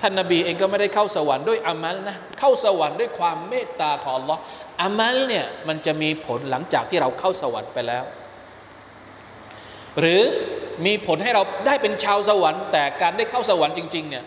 [0.00, 4.38] ท่านนบีเองก็ไม่ได้เข้าสวรรค์ด้วยอามัลนะเข้าสวรรค์ด้วยความเมตตาของ Allah
[4.82, 8.04] อามัลเนี่ยมันจะมีผลหลังจากที่เราเข้าสวรรค์ไปแล้ว
[10.00, 10.22] หรือ
[10.86, 14.24] มีผลให้เราได้เป็นชาวสวรรค์ แต่การได้เข้าสวรรค์จริงๆเนี่ย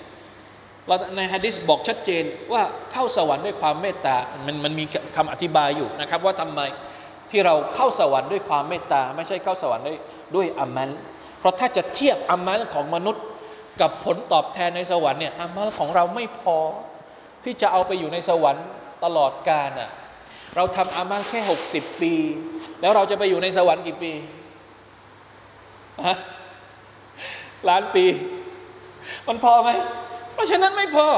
[0.88, 2.24] เราในฮะดิษบอกชัดเจน
[2.54, 2.62] ว่า
[2.92, 4.16] เข้าสวรรค์ด้วยความเมตตา
[4.46, 4.86] มันมันมี
[5.16, 6.62] คำอธิบายอยู่นะครับ ว่าทำไม
[7.32, 9.98] ที่เราเข้าสวรรค์ด้วยความเมตตา ไม่ใช่เข้าสวรรค์ด้วย
[10.36, 10.90] ด้วยอามัล
[11.40, 13.24] เพราะถ้าจะเทียบอามัลของมนุษย์
[13.82, 16.58] กับผลตอบแทนในสวรรค์เนี่ยอามัลของเราไม่พอ
[17.44, 18.66] ที่จะเอาไปอยู่ในสวรรค์
[19.04, 19.90] ตลอดกาลอะ
[20.56, 21.40] เราทำอามัลแค่
[21.72, 22.14] 60 ปี
[22.82, 24.12] แล้วเราจะไปอยู่ในสวรรค์กี่ปี
[26.08, 26.18] ฮะ
[27.70, 28.06] ล้านปี
[29.28, 29.70] มันพอไหม
[30.37, 31.09] เพราะฉะนั้นไม่พอ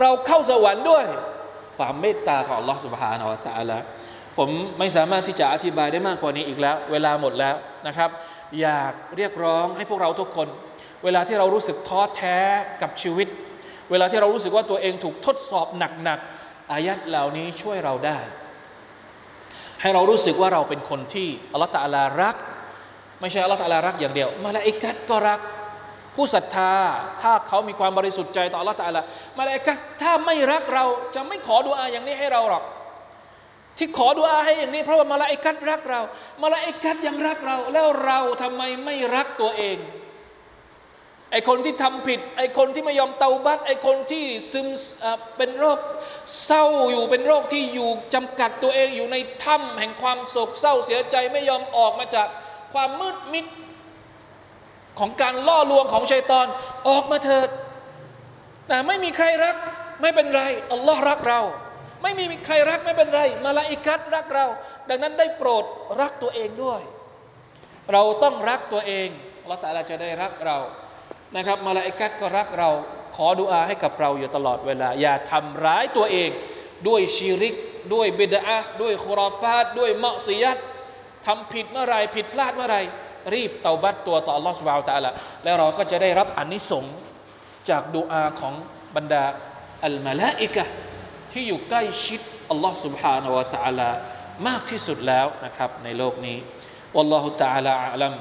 [0.00, 1.04] เราเข้าสวรรค์ด้วย
[1.78, 3.78] ความเมตตาของ Allah سبحانه และ تعالى
[4.38, 7.54] ผมไม่สามารถที่จะอธิบายได้มากกว่านี้อีกแล้ว เวลาหมดแล้ว
[7.86, 8.10] นะครับ
[8.60, 10.48] อยากเรียกร้องให้พวกเราทุกคน
[11.04, 12.38] เวลาที่เรารู้สึกท้อแท้
[12.82, 13.28] กับชีวิต
[13.90, 18.18] เวลาที่เรารู้สึกว่าตัวเองถูกทดสอบหนักๆอายัดเหล่านี้ช่วยเราได้
[19.80, 22.36] ให้เรารู้สึกว่าเราเป็นคนที่อัลลอฮฺตะอาลารัก
[23.20, 25.40] ไม่ใช่อัลลอฮฺตะอาลารักอย่างเดียวมาลาอิกัดก็รัก
[26.15, 26.73] ผู้ศรัทธา
[27.21, 29.01] ถ้าเขามีความบริสุทธิ์ใจต่อลลอฮฺตาลา
[29.39, 30.85] มาลาอิกัถ้าไม่รักเรา
[31.15, 32.63] จะไม่ขอดุอาอย่างนี้ให้เราหรอก
[33.77, 36.01] ที่ขอดุอาให้อย่างนี้ เพราะว่ามาลาอิกัดรักเรา
[36.43, 39.79] มาลาอิกัดยังรักเรา แล้วเราทำไมไม่รักตัวเอง
[41.31, 44.67] ไอคนที่ทำผิด ไอคนที่ไม่ยอมเตาบัตไอคนที่ซึม
[45.37, 45.79] เป็นโรค
[46.45, 52.27] เศร้าอยู่เป็นโรคที่อยู่จำกัดตัวเองอยู่ในถ้ำแห่งความโศกเศร้าเสียใจไม่ยอมออกมาจาก
[52.73, 53.45] ความมืดมิด
[54.99, 56.47] ของการล่อลวงของชัยตอน
[56.89, 57.49] ออกมาเถิด
[58.67, 59.55] แต่ไม่มีใครรัก
[60.01, 61.41] ไม่เป็นไรอัลลอฮ์รักเรา
[62.03, 64.45] ไม่มีใครรักไม่เป็นไรมาลาอิกัดรักเรา
[64.89, 65.65] ดังนั้นได้โปรด
[66.01, 66.81] รักตัวเองด้วย
[67.91, 69.07] เราต้องรักตัวเอง
[69.41, 70.57] อัลลอตะอาลาจะได้รักเรา
[71.35, 72.69] นะครับมาลาอิกัดก็รักเรา
[73.15, 76.29] ขอดุอาให้กับเราอยู่ตลอดเวลา อย่าทำร้ายตัวเอง
[76.87, 77.55] ด้วยชีริก
[77.93, 80.57] ด้วยบิดาด้วยคุราฟาตด้วยมะซียัด
[81.25, 82.77] ทำผิดเมื่อไรผิดพลาดเมื่อไร
[83.34, 85.10] รีบเตาบัตตัวต่อ Allah سبحانه และ تعالى
[85.44, 86.96] แล้วเราก็จะได้รับอนนิสงส์
[87.68, 88.54] จากดุอาของ
[88.96, 89.24] บรรดา
[89.84, 90.72] อัลมาลาอิกะห์
[91.32, 92.20] ที่อยู่ใกล้ชิด
[92.52, 93.90] Allah سبحانه และ تعالى
[94.46, 96.38] มากที่สุดแล้วนะครับในโลกนี้
[96.96, 98.14] والله تعالى أعلم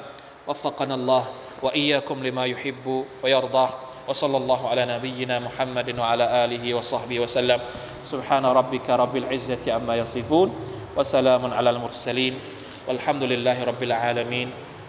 [0.47, 1.23] وفقنا الله
[1.65, 2.85] وإياكم لما يحب
[3.23, 3.67] ويرضى
[4.07, 7.59] وصلى الله على نبينا محمد وعلى آله وصحبه وسلم
[8.11, 10.49] سبحان ربك رب العزة عما يصفون
[10.97, 12.33] وسلام على المرسلين
[12.87, 14.47] والحمد لله رب العالمين